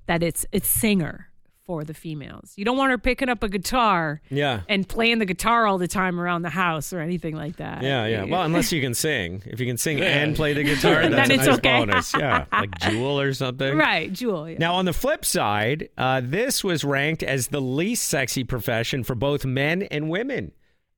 that 0.07 0.23
it's 0.23 0.47
it's 0.53 0.69
singer 0.69 1.31
for 1.67 1.83
the 1.85 1.93
females. 1.95 2.53
You 2.57 2.65
don't 2.65 2.77
want 2.77 2.93
her 2.93 2.99
picking 2.99 3.29
up 3.29 3.43
a 3.43 3.49
guitar 3.49 4.21
yeah. 4.31 4.61
and 4.69 4.89
playing 4.89 5.19
the 5.19 5.25
guitar 5.27 5.67
all 5.67 5.79
the 5.79 5.89
time 5.89 6.21
around 6.21 6.43
the 6.43 6.51
house 6.51 6.93
or 6.93 7.01
anything 7.01 7.35
like 7.35 7.57
that. 7.57 7.83
Yeah, 7.83 8.07
yeah. 8.07 8.25
Well, 8.25 8.43
unless 8.43 8.71
you 8.73 8.81
can 8.81 8.95
sing. 8.95 9.43
If 9.45 9.59
you 9.59 9.67
can 9.67 9.77
sing 9.77 10.01
and 10.01 10.37
play 10.37 10.53
the 10.53 10.63
guitar, 10.63 11.03
Then 11.03 11.11
that's 11.13 11.31
a 11.31 11.35
it's 11.35 11.47
nice 11.47 11.59
okay. 11.59 11.79
bonus. 11.81 12.15
Yeah, 12.15 12.45
like 12.53 12.79
Jewel 12.79 13.21
or 13.21 13.33
something. 13.35 13.77
right, 13.77 14.13
Jewel. 14.13 14.49
Yeah. 14.49 14.59
Now, 14.59 14.75
on 14.77 14.85
the 14.85 14.93
flip 14.93 15.25
side, 15.25 15.89
uh, 15.99 16.21
this 16.25 16.63
was 16.63 16.85
ranked 16.85 17.23
as 17.25 17.49
the 17.49 17.61
least 17.61 18.05
sexy 18.09 18.45
profession 18.45 19.03
for 19.03 19.15
both 19.17 19.45
men 19.45 19.83
and 19.83 20.09
women. 20.09 20.53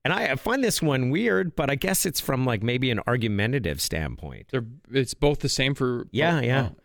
And 0.04 0.12
I 0.12 0.32
I 0.32 0.36
find 0.36 0.62
this 0.62 0.80
one 0.82 1.10
weird, 1.10 1.56
but 1.56 1.70
I 1.70 1.74
guess 1.74 2.04
it's 2.06 2.20
from 2.20 2.44
like 2.44 2.62
maybe 2.62 2.90
an 2.90 3.00
argumentative 3.06 3.80
standpoint. 3.80 4.46
They're 4.50 4.66
it's 4.92 5.14
both 5.14 5.40
the 5.40 5.48
same 5.48 5.74
for 5.74 6.06
Yeah, 6.12 6.36
both- 6.36 6.44
yeah. 6.44 6.68
oh. 6.72 6.76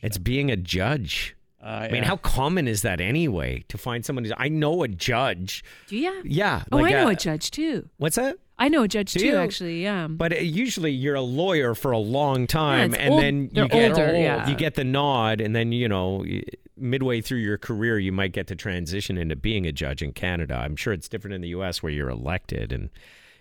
It's 0.00 0.18
being 0.18 0.50
a 0.50 0.56
judge. 0.56 1.36
Uh, 1.62 1.66
I 1.66 1.88
mean, 1.88 2.02
yeah. 2.02 2.08
how 2.08 2.16
common 2.16 2.66
is 2.66 2.82
that 2.82 3.00
anyway 3.00 3.64
to 3.68 3.78
find 3.78 4.04
someone 4.04 4.24
who's, 4.24 4.32
I 4.36 4.48
know 4.48 4.82
a 4.82 4.88
judge. 4.88 5.62
Do 5.86 5.96
you? 5.96 6.22
Yeah. 6.24 6.64
Oh, 6.72 6.78
like, 6.78 6.92
I 6.94 7.02
know 7.02 7.08
uh, 7.08 7.12
a 7.12 7.16
judge 7.16 7.52
too. 7.52 7.88
What's 7.98 8.16
that? 8.16 8.36
I 8.58 8.68
know 8.68 8.82
a 8.82 8.88
judge 8.88 9.12
Do 9.12 9.20
too. 9.20 9.26
you? 9.26 9.36
Actually, 9.36 9.82
yeah. 9.82 10.08
But 10.08 10.32
uh, 10.32 10.36
usually 10.36 10.90
you're 10.92 11.14
a 11.14 11.20
lawyer 11.20 11.74
for 11.74 11.92
a 11.92 11.98
long 11.98 12.46
time, 12.46 12.94
it's 12.94 13.02
and 13.02 13.12
old- 13.12 13.22
then 13.22 13.50
you 13.52 13.68
get 13.68 13.90
older, 13.90 14.16
yeah. 14.16 14.48
you 14.48 14.56
get 14.56 14.74
the 14.74 14.84
nod, 14.84 15.40
and 15.40 15.54
then 15.54 15.72
you 15.72 15.88
know 15.88 16.24
y- 16.26 16.42
midway 16.76 17.20
through 17.20 17.38
your 17.38 17.58
career 17.58 17.98
you 17.98 18.12
might 18.12 18.32
get 18.32 18.46
to 18.48 18.56
transition 18.56 19.16
into 19.16 19.36
being 19.36 19.66
a 19.66 19.72
judge 19.72 20.02
in 20.02 20.12
Canada. 20.12 20.54
I'm 20.54 20.76
sure 20.76 20.92
it's 20.92 21.08
different 21.08 21.34
in 21.34 21.40
the 21.42 21.48
U.S. 21.48 21.82
where 21.82 21.92
you're 21.92 22.10
elected 22.10 22.72
and 22.72 22.90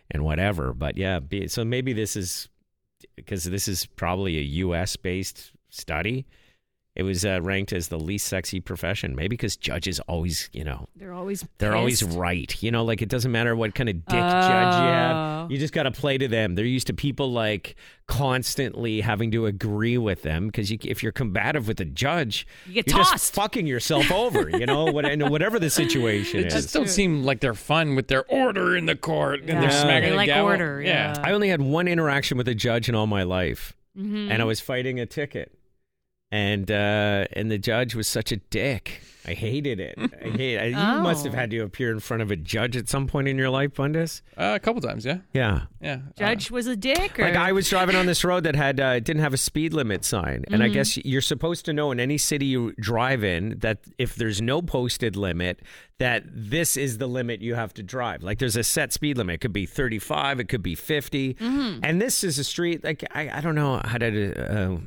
and 0.10 0.24
whatever. 0.24 0.74
But 0.74 0.98
yeah, 0.98 1.20
be, 1.20 1.48
so 1.48 1.64
maybe 1.66 1.94
this 1.94 2.16
is 2.16 2.50
because 3.16 3.44
this 3.46 3.68
is 3.68 3.86
probably 3.86 4.38
a 4.38 4.42
U.S. 4.42 4.96
based 4.96 5.52
study. 5.70 6.26
It 6.94 7.04
was 7.04 7.24
uh, 7.24 7.40
ranked 7.42 7.72
as 7.72 7.88
the 7.88 7.98
least 7.98 8.28
sexy 8.28 8.60
profession, 8.60 9.16
maybe 9.16 9.30
because 9.30 9.56
judges 9.56 10.02
always, 10.02 10.50
you 10.52 10.66
know, 10.66 10.88
They're 10.98 11.14
always 11.14 11.46
they're 11.58 11.74
always 11.76 12.04
right. 12.04 12.54
You 12.62 12.70
know, 12.70 12.84
like 12.84 13.02
it 13.02 13.08
doesn't 13.08 13.32
matter 13.32 13.56
what 13.56 13.74
kind 13.76 13.88
of 13.88 13.96
dick 14.06 14.20
judge 14.20 14.74
you 14.76 14.90
Oh. 14.90 15.42
have. 15.44 15.52
You 15.52 15.58
just 15.58 15.74
got 15.74 15.84
to 15.84 15.92
play 15.92 16.18
to 16.18 16.28
them. 16.28 16.56
They're 16.56 16.66
used 16.66 16.88
to 16.88 16.94
people 16.94 17.32
like 17.32 17.76
constantly 18.08 19.02
having 19.02 19.32
to 19.32 19.46
agree 19.46 19.98
with 19.98 20.22
them 20.22 20.48
because 20.48 20.70
you, 20.70 20.78
if 20.84 21.02
you're 21.02 21.12
combative 21.14 21.68
with 21.68 21.80
a 21.80 21.86
judge, 21.86 22.46
You 22.68 22.74
get 22.74 22.88
are 22.90 22.98
tossed. 22.98 23.12
just 23.14 23.34
fucking 23.36 23.66
yourself 23.68 24.12
over. 24.12 24.50
You 24.50 24.66
know, 24.66 24.86
what, 24.86 25.06
and 25.06 25.30
whatever 25.30 25.60
the 25.60 25.70
situation 25.70 26.42
It 26.42 26.48
is. 26.48 26.54
just 26.54 26.74
don't 26.74 26.90
seem 26.90 27.24
like 27.24 27.40
they're 27.40 27.54
fun 27.54 27.96
with 27.96 28.10
their 28.10 28.26
order 28.26 28.76
in 28.76 28.86
the 28.86 28.96
court 28.98 29.40
and 29.40 29.50
Yeah. 29.50 29.62
they're 29.62 29.72
smacking 29.72 30.02
They 30.04 30.10
the 30.10 30.16
like 30.18 30.28
gavel. 30.28 30.46
order, 30.52 30.82
yeah. 30.82 31.16
I 31.24 31.32
only 31.32 31.48
had 31.48 31.62
one 31.62 31.88
interaction 31.88 32.38
with 32.38 32.48
a 32.50 32.56
judge 32.56 32.90
in 32.90 32.96
all 32.96 33.08
my 33.08 33.24
life, 33.24 33.78
Mhm. 33.98 34.30
and 34.30 34.42
I 34.42 34.46
was 34.46 34.60
fighting 34.60 35.00
a 35.00 35.06
ticket. 35.06 35.54
And 36.34 36.72
uh, 36.72 37.26
and 37.34 37.52
the 37.52 37.58
judge 37.58 37.94
was 37.94 38.08
such 38.08 38.32
a 38.32 38.38
dick. 38.38 39.02
I 39.28 39.34
hated 39.34 39.80
it. 39.82 39.96
I 40.00 40.30
hate. 40.30 40.56
it. 40.56 40.70
You 40.70 40.76
must 40.78 41.26
have 41.26 41.34
Oh. 41.34 41.38
had 41.38 41.52
to 41.52 41.60
appear 41.60 41.92
in 41.92 42.00
front 42.00 42.24
of 42.24 42.32
a 42.32 42.36
judge 42.38 42.76
at 42.78 42.88
some 42.90 43.06
point 43.06 43.28
in 43.28 43.38
your 43.38 43.50
life, 43.50 43.74
Bundes. 43.76 44.22
Uh, 44.38 44.54
a 44.56 44.60
couple 44.60 44.82
times, 44.82 45.06
yeah, 45.06 45.18
Yeah. 45.34 45.64
yeah. 45.82 46.00
Judge 46.18 46.50
was 46.50 46.66
a 46.68 46.76
dick. 46.76 47.20
Or? 47.20 47.24
Like 47.26 47.36
I 47.36 47.52
was 47.52 47.70
driving 47.70 47.96
on 47.98 48.06
this 48.08 48.24
road 48.24 48.46
that 48.46 48.56
had 48.56 48.80
uh, 48.80 49.00
didn't 49.02 49.22
have 49.22 49.34
a 49.34 49.38
speed 49.38 49.74
limit 49.74 50.06
sign, 50.06 50.46
and 50.50 50.64
I 50.64 50.70
guess 50.70 50.96
you're 51.06 51.22
supposed 51.22 51.66
to 51.66 51.74
know 51.74 51.92
in 51.92 52.00
any 52.00 52.18
city 52.18 52.46
you 52.46 52.72
drive 52.80 53.24
in 53.26 53.60
that 53.60 53.80
if 54.00 54.16
there's 54.16 54.42
no 54.42 54.62
posted 54.62 55.16
limit, 55.18 55.60
that 56.00 56.24
this 56.26 56.78
is 56.78 56.98
the 56.98 57.08
limit 57.08 57.42
you 57.42 57.56
have 57.56 57.74
to 57.76 57.84
drive. 57.84 58.24
Like 58.24 58.40
there's 58.40 58.56
a 58.56 58.64
set 58.64 58.92
speed 58.94 59.18
limit. 59.18 59.36
It 59.36 59.42
could 59.42 59.54
be 59.54 59.66
35, 59.66 60.40
it 60.40 60.46
could 60.50 60.64
be 60.64 60.76
50, 60.76 61.36
and 61.42 62.02
this 62.02 62.24
is 62.24 62.40
a 62.40 62.44
street 62.46 62.84
like 62.86 63.04
I, 63.14 63.30
I 63.30 63.42
don't 63.42 63.56
know 63.56 63.82
how 63.84 63.98
to. 64.00 64.82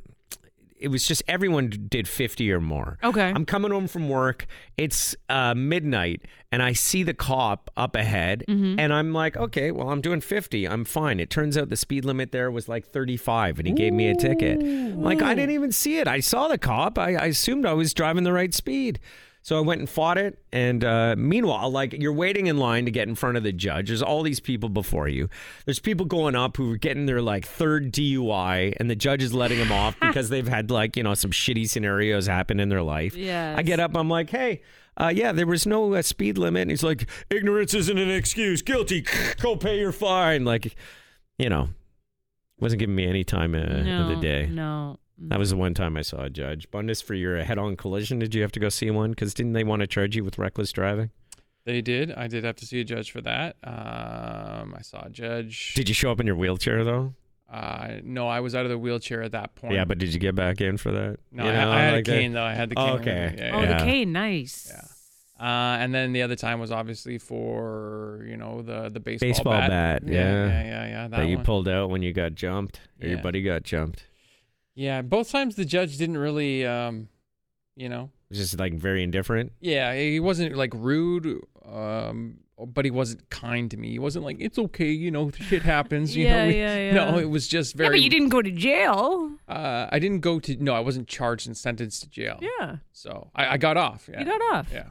It 0.85 0.89
was 0.89 1.07
just 1.07 1.23
everyone 1.27 1.71
did 1.89 2.07
50 2.07 2.53
or 2.53 2.61
more. 2.61 2.99
Okay. 3.03 3.33
I'm 3.35 3.47
coming 3.47 3.71
home 3.71 3.89
from 3.89 4.09
work. 4.11 4.47
It's 4.77 5.17
uh, 5.31 5.55
midnight, 5.55 6.23
and 6.53 6.63
I 6.63 6.75
see 6.75 7.03
the 7.03 7.15
cop 7.15 7.71
up 7.77 7.97
ahead, 7.97 8.45
and 8.79 8.93
I'm 8.93 9.15
like, 9.15 9.35
okay, 9.37 9.71
well, 9.71 9.89
I'm 9.89 10.03
doing 10.03 10.21
50. 10.21 10.69
I'm 10.69 10.85
fine. 10.85 11.21
It 11.21 11.31
turns 11.31 11.57
out 11.57 11.71
the 11.71 11.77
speed 11.77 12.05
limit 12.05 12.33
there 12.33 12.51
was 12.51 12.69
like 12.69 12.87
35, 12.87 13.59
and 13.61 13.67
he 13.67 13.73
gave 13.73 13.93
me 13.95 14.09
a 14.09 14.15
ticket. 14.15 14.61
Like, 14.63 15.23
I 15.23 15.35
didn't 15.35 15.53
even 15.53 15.73
see 15.73 15.99
it. 15.99 16.07
I 16.07 16.21
saw 16.21 16.49
the 16.49 16.59
cop. 16.59 16.99
I, 16.99 17.15
I 17.15 17.27
assumed 17.27 17.65
I 17.65 17.73
was 17.73 17.95
driving 17.95 18.25
the 18.25 18.33
right 18.33 18.53
speed. 18.53 19.01
So 19.45 19.59
I 19.59 19.61
went 19.61 19.81
and 19.81 19.89
fought 19.89 20.17
it. 20.17 20.39
And 20.55 20.83
uh, 20.83 21.17
meanwhile, 21.19 21.69
like 21.71 21.93
you're 21.93 22.15
waiting 22.15 22.47
in 22.47 22.57
line 22.57 22.87
to 22.87 22.91
get 22.91 23.09
in 23.09 23.15
front 23.15 23.37
of 23.37 23.43
the 23.43 23.53
judge. 23.53 23.89
There's 23.89 24.03
all 24.03 24.23
these 24.23 24.41
people 24.41 24.71
before 24.71 25.07
you. 25.07 25.29
There's 25.67 25.79
people 25.79 26.07
going 26.07 26.35
up 26.35 26.57
who 26.57 26.73
are 26.73 26.79
getting 26.79 27.05
their 27.05 27.21
like 27.21 27.47
third 27.47 27.93
DUI, 27.93 28.73
and 28.81 28.89
the 28.89 28.97
judge 28.97 29.23
is 29.23 29.35
letting 29.35 29.59
them 29.59 29.71
off 29.71 29.97
because 30.01 30.31
they've 30.31 30.49
had 30.49 30.71
like 30.71 30.97
you 30.97 31.03
know 31.03 31.13
some 31.13 31.31
shitty 31.31 31.69
scenarios 31.69 32.27
happen 32.27 32.59
in 32.59 32.71
their 32.71 32.83
life. 32.83 33.15
Yeah. 33.15 33.55
I 33.57 33.63
get 33.63 33.79
up. 33.79 33.95
I'm 33.95 34.09
like, 34.09 34.31
hey. 34.31 34.63
Uh, 34.97 35.13
yeah, 35.13 35.33
there 35.33 35.47
was 35.47 35.67
no 35.67 35.93
uh, 35.93 36.03
speed 36.03 36.39
limit. 36.39 36.63
And 36.63 36.71
he's 36.71 36.85
like, 36.85 37.11
ignorance 37.29 37.75
isn't 37.75 37.99
an 37.99 38.11
excuse. 38.11 38.63
Guilty. 38.63 39.05
Go 39.41 39.57
pay 39.57 39.81
your 39.81 39.91
fine. 39.91 40.45
Like, 40.45 40.77
you 41.37 41.49
know, 41.49 41.71
wasn't 42.61 42.79
giving 42.79 42.95
me 42.95 43.05
any 43.05 43.25
time 43.25 43.57
uh, 43.57 43.83
no, 43.83 44.03
of 44.03 44.09
the 44.09 44.17
day. 44.23 44.47
No. 44.47 45.01
That 45.19 45.39
was 45.39 45.51
the 45.51 45.57
one 45.57 45.75
time 45.75 45.97
I 45.97 46.03
saw 46.03 46.23
a 46.25 46.31
judge. 46.31 46.71
Bundes, 46.71 47.03
for 47.03 47.15
your 47.15 47.43
head-on 47.45 47.77
collision, 47.77 48.19
did 48.19 48.35
you 48.35 48.43
have 48.43 48.53
to 48.53 48.61
go 48.61 48.69
see 48.69 48.91
one? 48.91 49.11
Because 49.11 49.33
didn't 49.33 49.53
they 49.53 49.63
want 49.65 49.81
to 49.81 49.87
charge 49.87 50.17
you 50.17 50.25
with 50.25 50.39
reckless 50.39 50.73
driving? 50.73 51.11
They 51.65 51.81
did. 51.81 52.13
I 52.13 52.27
did 52.27 52.45
have 52.45 52.57
to 52.57 52.67
see 52.67 52.81
a 52.81 52.85
judge 52.85 53.11
for 53.13 53.21
that. 53.23 53.57
Um, 53.63 54.75
I 54.77 54.83
saw 54.83 55.05
a 55.07 55.11
judge. 55.11 55.75
Did 55.75 55.89
you 55.89 55.95
show 55.95 56.11
up 56.11 56.21
in 56.21 56.27
your 56.27 56.37
wheelchair 56.37 56.85
though? 56.85 57.15
Uh, 57.51 58.01
no, 58.03 58.27
I 58.27 58.41
was 58.41 58.55
out 58.55 58.65
of 58.65 58.71
the 58.71 58.79
wheelchair 58.79 59.23
at 59.23 59.33
that 59.33 59.55
point. 59.55 59.75
Yeah, 59.75 59.85
but 59.85 59.99
did 59.99 60.13
you 60.13 60.19
get 60.19 60.35
back 60.35 60.61
in 60.61 60.77
for 60.77 60.91
that? 60.91 61.19
no, 61.31 61.45
You 61.45 61.51
I, 61.51 61.53
know, 61.55 61.71
I 61.71 61.81
had 61.81 61.93
like 61.95 62.09
a 62.09 62.11
that? 62.11 62.17
cane 62.19 62.33
though. 62.33 62.43
I 62.43 62.53
had 62.55 62.69
the 62.71 62.75
cane. 62.75 62.89
Oh, 62.89 62.95
okay. 62.97 63.35
Yeah, 63.39 63.51
Oh, 63.57 63.63
yeah. 63.63 63.79
the 63.79 63.85
cane, 63.85 64.13
nice. 64.13 64.73
Yeah. 64.75 64.81
Uh, 65.47 65.77
and 65.79 65.95
then 65.95 66.13
the 66.13 66.23
other 66.23 66.37
time 66.37 66.59
was 66.61 66.71
obviously 66.73 67.19
for 67.19 68.25
you 68.29 68.37
know 68.37 68.63
the 68.63 68.89
the 68.89 69.01
baseball, 69.01 69.29
Baseball 69.29 69.53
bat, 69.53 70.03
Yeah, 70.07 70.13
yeah. 70.13 70.47
yeah, 70.47 70.63
yeah, 70.65 70.87
yeah. 70.87 71.09
That, 71.09 71.17
That 71.19 71.29
you 71.29 71.39
pulled 71.39 71.69
out 71.69 71.91
when 71.91 72.03
you 72.03 72.13
got 72.13 72.35
jumped, 72.35 72.81
or 73.03 73.09
your 73.09 73.19
buddy 73.19 73.43
got 73.43 73.63
jumped. 73.63 74.05
Yeah, 74.75 75.03
both 75.03 75.31
times 75.31 75.55
the 75.57 75.65
judge 75.65 75.97
didn't 75.99 76.19
really, 76.19 76.67
um, 76.67 77.09
you 77.77 77.89
know, 77.89 78.11
It 78.31 78.31
was 78.31 78.39
just 78.39 78.59
like 78.59 78.75
very 78.75 79.03
indifferent. 79.03 79.53
yeah, 79.61 79.95
he 79.95 80.19
wasn't 80.21 80.57
like 80.57 80.73
rude, 80.75 81.41
um, 81.65 82.39
but 82.59 82.85
he 82.85 82.91
wasn't 82.91 83.29
kind 83.31 83.71
to 83.71 83.77
me. 83.77 83.91
He 83.91 83.99
wasn't 83.99 84.25
like 84.25 84.37
it's 84.41 84.59
okay, 84.59 84.91
you 84.91 85.11
know, 85.11 85.31
shit 85.31 85.63
happens. 85.63 86.17
You 86.17 86.25
Yeah, 86.29 86.45
know, 86.45 86.51
yeah, 86.51 86.77
yeah. 86.87 86.93
No, 86.93 87.19
it 87.19 87.29
was 87.31 87.47
just 87.49 87.75
Yeah, 87.75 87.79
very. 87.79 87.97
but 87.99 88.01
you 88.03 88.11
didn't 88.11 88.29
go 88.31 88.43
to 88.43 88.51
jail. 88.51 89.31
Uh, 89.49 89.87
I 89.93 89.99
didn't 89.99 90.21
go 90.21 90.39
to. 90.41 90.57
No, 90.63 90.75
I 90.75 90.81
wasn't 90.81 91.07
charged 91.09 91.47
and 91.47 91.57
sentenced 91.57 92.03
to 92.03 92.09
jail. 92.09 92.39
Yeah. 92.43 92.77
So 92.93 93.31
I, 93.35 93.55
I 93.55 93.57
got 93.59 93.77
off. 93.77 94.09
Yeah. 94.11 94.21
You 94.21 94.27
got 94.27 94.41
off. 94.55 94.69
Yeah. 94.73 94.87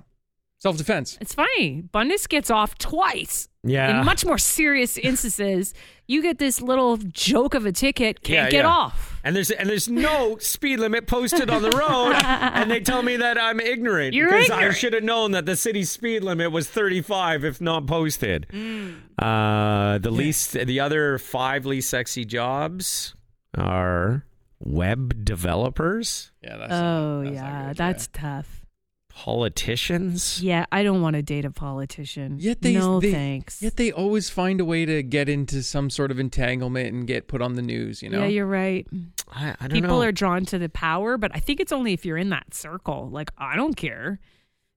Self 0.64 0.78
defense. 0.78 1.18
It's 1.20 1.34
funny. 1.34 1.84
Bundes 1.94 2.26
gets 2.26 2.50
off 2.50 2.78
twice. 2.78 3.50
Yeah. 3.66 4.00
In 4.00 4.06
much 4.06 4.26
more 4.26 4.38
serious 4.38 4.98
instances, 5.10 5.74
you 6.08 6.22
get 6.22 6.38
this 6.40 6.62
little 6.62 6.96
joke 6.96 7.54
of 7.54 7.66
a 7.66 7.74
ticket, 7.74 8.24
can't 8.24 8.46
Yeah, 8.46 8.50
get 8.50 8.64
yeah. 8.64 8.70
off. 8.70 9.20
And 9.26 9.36
there's 9.36 9.52
and 9.52 9.68
there's 9.70 9.90
no 9.90 10.38
speed 10.40 10.80
limit 10.80 11.06
posted 11.06 11.50
on 11.50 11.64
the 11.64 11.70
road, 11.72 12.14
and 12.24 12.72
they 12.72 12.80
tell 12.80 13.04
me 13.04 13.18
that 13.18 13.38
I'm 13.38 13.60
ignorant 13.60 14.14
You're 14.14 14.30
because 14.32 14.50
I 14.52 14.72
should 14.72 14.94
have 14.94 15.04
known 15.04 15.32
that 15.32 15.46
the 15.46 15.58
city 15.58 15.84
speed 15.84 16.24
limit 16.24 16.54
was 16.54 16.70
35 16.70 17.44
if 17.44 17.60
not 17.60 17.86
posted. 17.86 18.48
Mm. 18.54 19.00
Uh, 19.20 19.98
the 19.98 20.12
least, 20.12 20.54
the 20.54 20.80
other 20.80 21.18
five 21.18 21.66
least 21.66 21.90
sexy 21.90 22.24
jobs 22.24 23.16
are 23.58 24.26
web 24.62 25.26
developers, 25.26 26.32
Yeah. 26.42 26.56
That's 26.56 26.72
Oh, 26.74 27.22
that's 27.26 27.36
not 27.36 27.44
yeah. 27.44 27.68
good, 27.68 27.78
That's 27.78 28.08
tough. 28.08 28.63
Politicians? 29.16 30.42
Yeah, 30.42 30.66
I 30.72 30.84
don't 30.84 31.02
want 31.02 31.16
to 31.16 31.22
date 31.22 31.46
a 31.46 31.52
politician. 31.52 32.38
Yet 32.40 32.62
they, 32.62 32.74
no 32.74 33.00
they- 33.00 33.12
thanks. 33.12 33.62
Yet 33.62 33.78
they 33.78 33.92
always 33.92 34.30
find 34.30 34.60
a 34.60 34.66
way 34.66 34.86
to 34.86 35.04
get 35.04 35.30
into 35.30 35.64
some 35.64 35.90
sort 35.90 36.12
of 36.12 36.20
entanglement 36.20 36.94
and 36.94 37.08
get 37.08 37.28
put 37.28 37.42
on 37.42 37.54
the 37.54 37.62
news. 37.62 38.02
You 38.02 38.10
know. 38.10 38.22
Yeah, 38.22 38.28
you're 38.28 38.46
right. 38.46 38.88
I, 39.32 39.56
I 39.60 39.68
don't 39.68 39.74
know. 39.74 39.82
People 39.82 40.00
know. 40.00 40.08
are 40.08 40.12
drawn 40.12 40.46
to 40.46 40.58
the 40.58 40.70
power, 40.70 41.18
but 41.18 41.32
I 41.34 41.40
think 41.40 41.60
it's 41.60 41.72
only 41.72 41.94
if 41.94 42.06
you're 42.06 42.18
in 42.18 42.30
that 42.30 42.54
circle. 42.54 43.10
Like, 43.12 43.32
I 43.38 43.56
don't 43.56 43.76
care. 43.76 44.20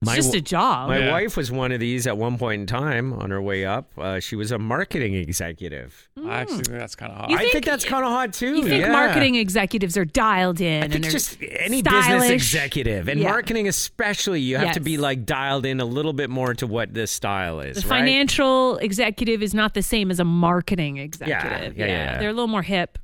It's 0.03 0.07
My 0.11 0.15
just 0.15 0.35
a 0.35 0.41
job. 0.41 0.89
My 0.89 0.99
Yeah. 0.99 1.11
wife 1.11 1.35
was 1.35 1.51
one 1.51 1.71
of 1.71 1.79
these 1.79 2.05
at 2.05 2.15
one 2.15 2.37
point 2.37 2.59
in 2.61 2.67
time 2.67 3.13
on 3.13 3.31
her 3.31 3.41
way 3.41 3.65
up. 3.65 3.89
Uh, 3.97 4.19
she 4.19 4.35
was 4.35 4.51
a 4.51 4.59
marketing 4.59 5.15
executive. 5.15 6.07
I 6.23 6.41
actually 6.41 6.57
think 6.65 6.77
that's 6.77 6.93
kind 6.95 7.11
of 7.11 7.17
hot. 7.17 7.29
You 7.31 7.35
I 7.35 7.39
think 7.39 7.53
think- 7.53 7.65
that's 7.65 7.83
kind 7.83 8.05
of 8.05 8.11
hot 8.11 8.31
too. 8.31 8.57
you 8.57 8.63
think 8.67 8.81
yeah. 8.81 8.91
marketing 8.91 9.33
executives 9.33 9.97
are 9.97 10.05
dialed 10.05 10.61
in 10.61 10.83
I 10.83 10.85
and 10.85 10.93
think 10.93 11.03
they're 11.05 11.11
just 11.11 11.37
any 11.41 11.81
business 11.81 12.29
executive 12.29 13.07
and 13.07 13.19
Yeah. 13.19 13.29
marketing 13.29 13.67
especially, 13.67 14.39
you 14.41 14.57
have 14.57 14.73
to 14.73 14.79
be 14.79 14.97
like 14.97 15.25
dialed 15.25 15.65
in 15.65 15.79
a 15.79 15.85
little 15.85 16.13
bit 16.13 16.29
more 16.29 16.53
to 16.53 16.67
what 16.67 16.93
this 16.93 17.09
style 17.09 17.59
is. 17.59 17.77
The 17.81 17.89
right? 17.89 17.97
financial 18.01 18.77
executive 18.77 19.41
is 19.41 19.55
not 19.55 19.73
the 19.73 19.81
same 19.81 20.11
as 20.11 20.19
a 20.19 20.23
marketing 20.25 20.97
executive. 20.97 21.75
yeah, 21.75 21.85
yeah. 21.87 22.17
They're 22.19 22.29
a 22.29 22.33
little 22.33 22.47
more 22.47 22.61
hip. 22.61 22.99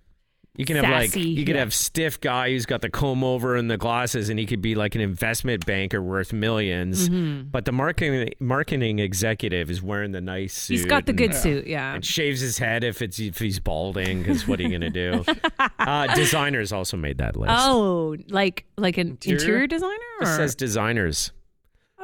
You 0.55 0.65
can 0.65 0.75
have 0.75 0.87
like 0.87 1.15
you 1.15 1.45
could 1.45 1.55
yeah. 1.55 1.61
have 1.61 1.73
stiff 1.73 2.21
guy 2.21 2.49
who's 2.51 2.67
got 2.67 2.81
the 2.81 2.89
comb 2.89 3.23
over 3.23 3.55
and 3.55 3.71
the 3.71 3.77
glasses, 3.77 4.29
and 4.29 4.37
he 4.37 4.45
could 4.45 4.61
be 4.61 4.75
like 4.75 4.93
an 4.93 5.01
investment 5.01 5.65
banker 5.65 5.99
worth 5.99 6.29
1000000s 6.29 7.09
Mm-hmm. 7.09 7.41
But 7.49 7.65
the 7.65 7.71
marketing 7.71 8.33
marketing 8.39 8.99
executive 8.99 9.71
is 9.71 9.81
wearing 9.81 10.11
the 10.11 10.21
nice 10.21 10.53
suit. 10.53 10.73
He's 10.75 10.85
got 10.85 11.07
the 11.07 11.09
and- 11.11 11.17
good 11.17 11.33
suit, 11.33 11.65
yeah. 11.65 11.95
and 11.95 12.05
shaves 12.05 12.39
his 12.39 12.59
head 12.59 12.83
if 12.83 13.01
it's 13.01 13.19
if 13.19 13.39
he's 13.39 13.59
balding. 13.59 14.19
Because 14.19 14.47
what 14.47 14.59
are 14.59 14.63
you 14.63 14.69
gonna 14.69 14.91
do? 14.91 15.25
uh, 15.79 16.13
designers 16.13 16.71
also 16.71 16.97
made 16.97 17.17
that 17.17 17.35
list. 17.35 17.51
Oh, 17.57 18.15
like 18.29 18.65
like 18.77 18.99
an 18.99 19.07
Interior? 19.07 19.39
interior, 19.39 19.67
designer? 19.67 19.93
it 20.21 20.27
Or? 20.27 20.35
says 20.37 20.53
designers. 20.55 21.31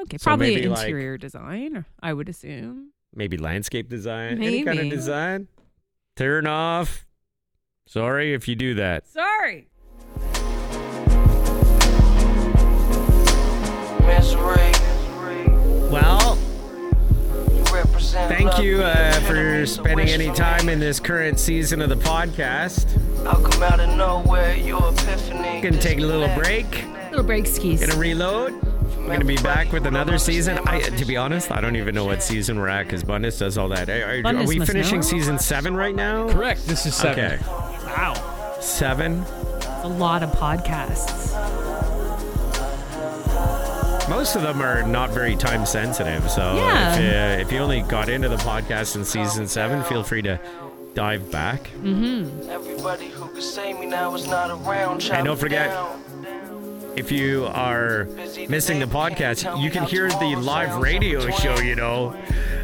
okay, 0.01 0.17
so 0.17 0.23
probably 0.23 0.55
maybe, 0.55 0.67
like- 0.69 0.87
interior 0.87 1.17
design. 1.19 1.85
I 2.01 2.13
would 2.13 2.27
assume. 2.29 2.93
Maybe 3.13 3.37
landscape 3.37 3.89
design. 3.89 4.41
Any 4.41 4.63
kind 4.63 4.79
of 4.79 4.89
design. 4.89 5.47
Turn 6.15 6.47
off. 6.47 7.05
Sorry 7.93 8.35
if 8.35 8.47
you 8.47 8.55
do 8.55 8.75
that. 8.75 9.07
Sorry. 9.07 9.67
Well, 15.91 16.35
thank 18.27 18.59
you 18.59 18.83
uh, 18.83 19.13
for 19.21 19.65
spending 19.65 20.09
any 20.09 20.31
time 20.31 20.69
in 20.69 20.79
this 20.79 20.99
current 20.99 21.39
season 21.39 21.81
of 21.81 21.89
the 21.89 21.95
podcast. 21.95 22.85
I'll 23.25 23.41
come 23.41 23.63
out 23.63 23.79
of 23.79 23.97
nowhere, 23.97 24.55
your 24.55 24.89
epiphany. 24.93 25.61
Gonna 25.61 25.81
take 25.81 25.97
a 25.97 26.01
little 26.01 26.33
break. 26.35 26.85
Little 27.09 27.25
break 27.25 27.47
skis. 27.47 27.79
Gonna 27.85 27.99
reload. 27.99 28.53
We're 28.97 29.07
gonna 29.13 29.25
be 29.25 29.37
back 29.37 29.71
with 29.71 29.87
another 29.87 30.19
season. 30.19 30.59
I, 30.65 30.81
to 30.81 31.05
be 31.05 31.17
honest, 31.17 31.51
I 31.51 31.59
don't 31.61 31.75
even 31.75 31.95
know 31.95 32.05
what 32.05 32.21
season 32.21 32.59
we're 32.59 32.67
at 32.67 32.83
because 32.83 33.03
Bundes 33.03 33.39
does 33.39 33.57
all 33.57 33.69
that. 33.69 33.89
Are, 33.89 33.93
are- 33.93 34.19
are 34.19 34.21
Bundes 34.21 34.47
we 34.47 34.59
must 34.59 34.71
finishing 34.71 34.97
know. 34.99 35.01
season 35.07 35.39
seven 35.39 35.75
right 35.75 35.95
now? 35.95 36.29
Correct. 36.29 36.67
This 36.67 36.85
is 36.85 36.95
seven. 36.95 37.25
Okay, 37.39 37.43
Wow. 37.97 38.13
seven. 38.61 39.23
It's 39.57 39.65
a 39.83 39.87
lot 39.87 40.23
of 40.23 40.31
podcasts. 40.31 41.29
Most 44.09 44.35
of 44.35 44.41
them 44.41 44.61
are 44.61 44.81
not 44.83 45.11
very 45.11 45.35
time 45.35 45.65
sensitive. 45.65 46.29
So 46.31 46.55
Yeah. 46.55 46.93
if, 46.95 46.99
uh, 46.99 47.41
if 47.41 47.51
you 47.51 47.59
only 47.59 47.81
got 47.83 48.09
into 48.09 48.27
the 48.27 48.37
podcast 48.37 48.95
in 48.95 49.05
season 49.05 49.47
seven, 49.47 49.83
feel 49.83 50.03
free 50.03 50.21
to 50.23 50.39
dive 50.95 51.29
back. 51.31 51.69
Everybody 51.77 53.07
who 53.09 53.27
could 53.27 53.43
save 53.43 53.79
me 53.79 53.85
now 53.85 54.15
is 54.15 54.27
not 54.27 54.49
around. 54.49 55.07
And 55.11 55.25
don't 55.25 55.37
forget, 55.39 55.69
if 56.99 57.13
you 57.13 57.45
are 57.45 58.03
missing 58.49 58.79
the 58.79 58.85
podcast, 58.85 59.61
you 59.63 59.71
can 59.71 59.85
hear 59.85 60.09
the 60.09 60.35
live 60.35 60.81
radio 60.81 61.29
show, 61.31 61.57
you 61.59 61.73
know. 61.73 62.13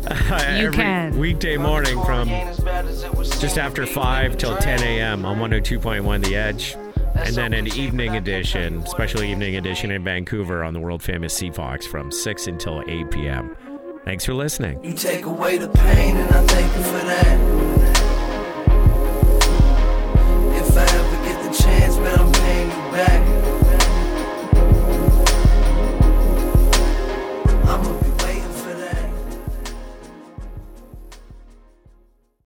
you 0.60 0.72
can. 0.72 1.18
Weekday 1.18 1.56
morning 1.56 2.00
from 2.04 2.28
just 2.28 3.58
after 3.58 3.86
5 3.86 4.38
till 4.38 4.58
10 4.58 4.84
a.m. 4.84 5.26
on 5.26 5.38
102.1 5.38 6.26
The 6.26 6.36
Edge. 6.36 6.76
And 7.16 7.34
then 7.34 7.54
an 7.54 7.68
evening 7.68 8.18
edition, 8.18 8.86
special 8.88 9.24
evening 9.24 9.56
edition 9.56 9.90
in 9.90 10.04
Vancouver 10.04 10.66
on 10.66 10.74
the 10.74 10.82
world 10.82 11.02
famous 11.02 11.40
CFOX 11.40 11.86
from 11.86 12.12
6 12.12 12.48
until 12.48 12.84
8 12.90 13.10
p.m. 13.12 13.56
Thanks 14.04 14.26
for 14.26 14.34
listening. 14.34 14.84
You 14.84 14.94
take 14.94 15.26
away 15.26 15.58
the 15.58 15.70
pain, 15.70 16.18
and 16.18 16.30
I 16.30 16.46
thank 16.46 16.76
you 16.76 16.84
for 16.84 17.06
that. 17.06 17.40
If 20.62 20.78
I 20.78 20.84
ever 20.84 21.24
get 21.24 21.42
the 21.42 21.64
chance, 21.64 21.96
man, 21.96 22.20
I'm 22.20 22.32
paying 22.34 22.70
you 22.70 22.92
back. 22.92 23.35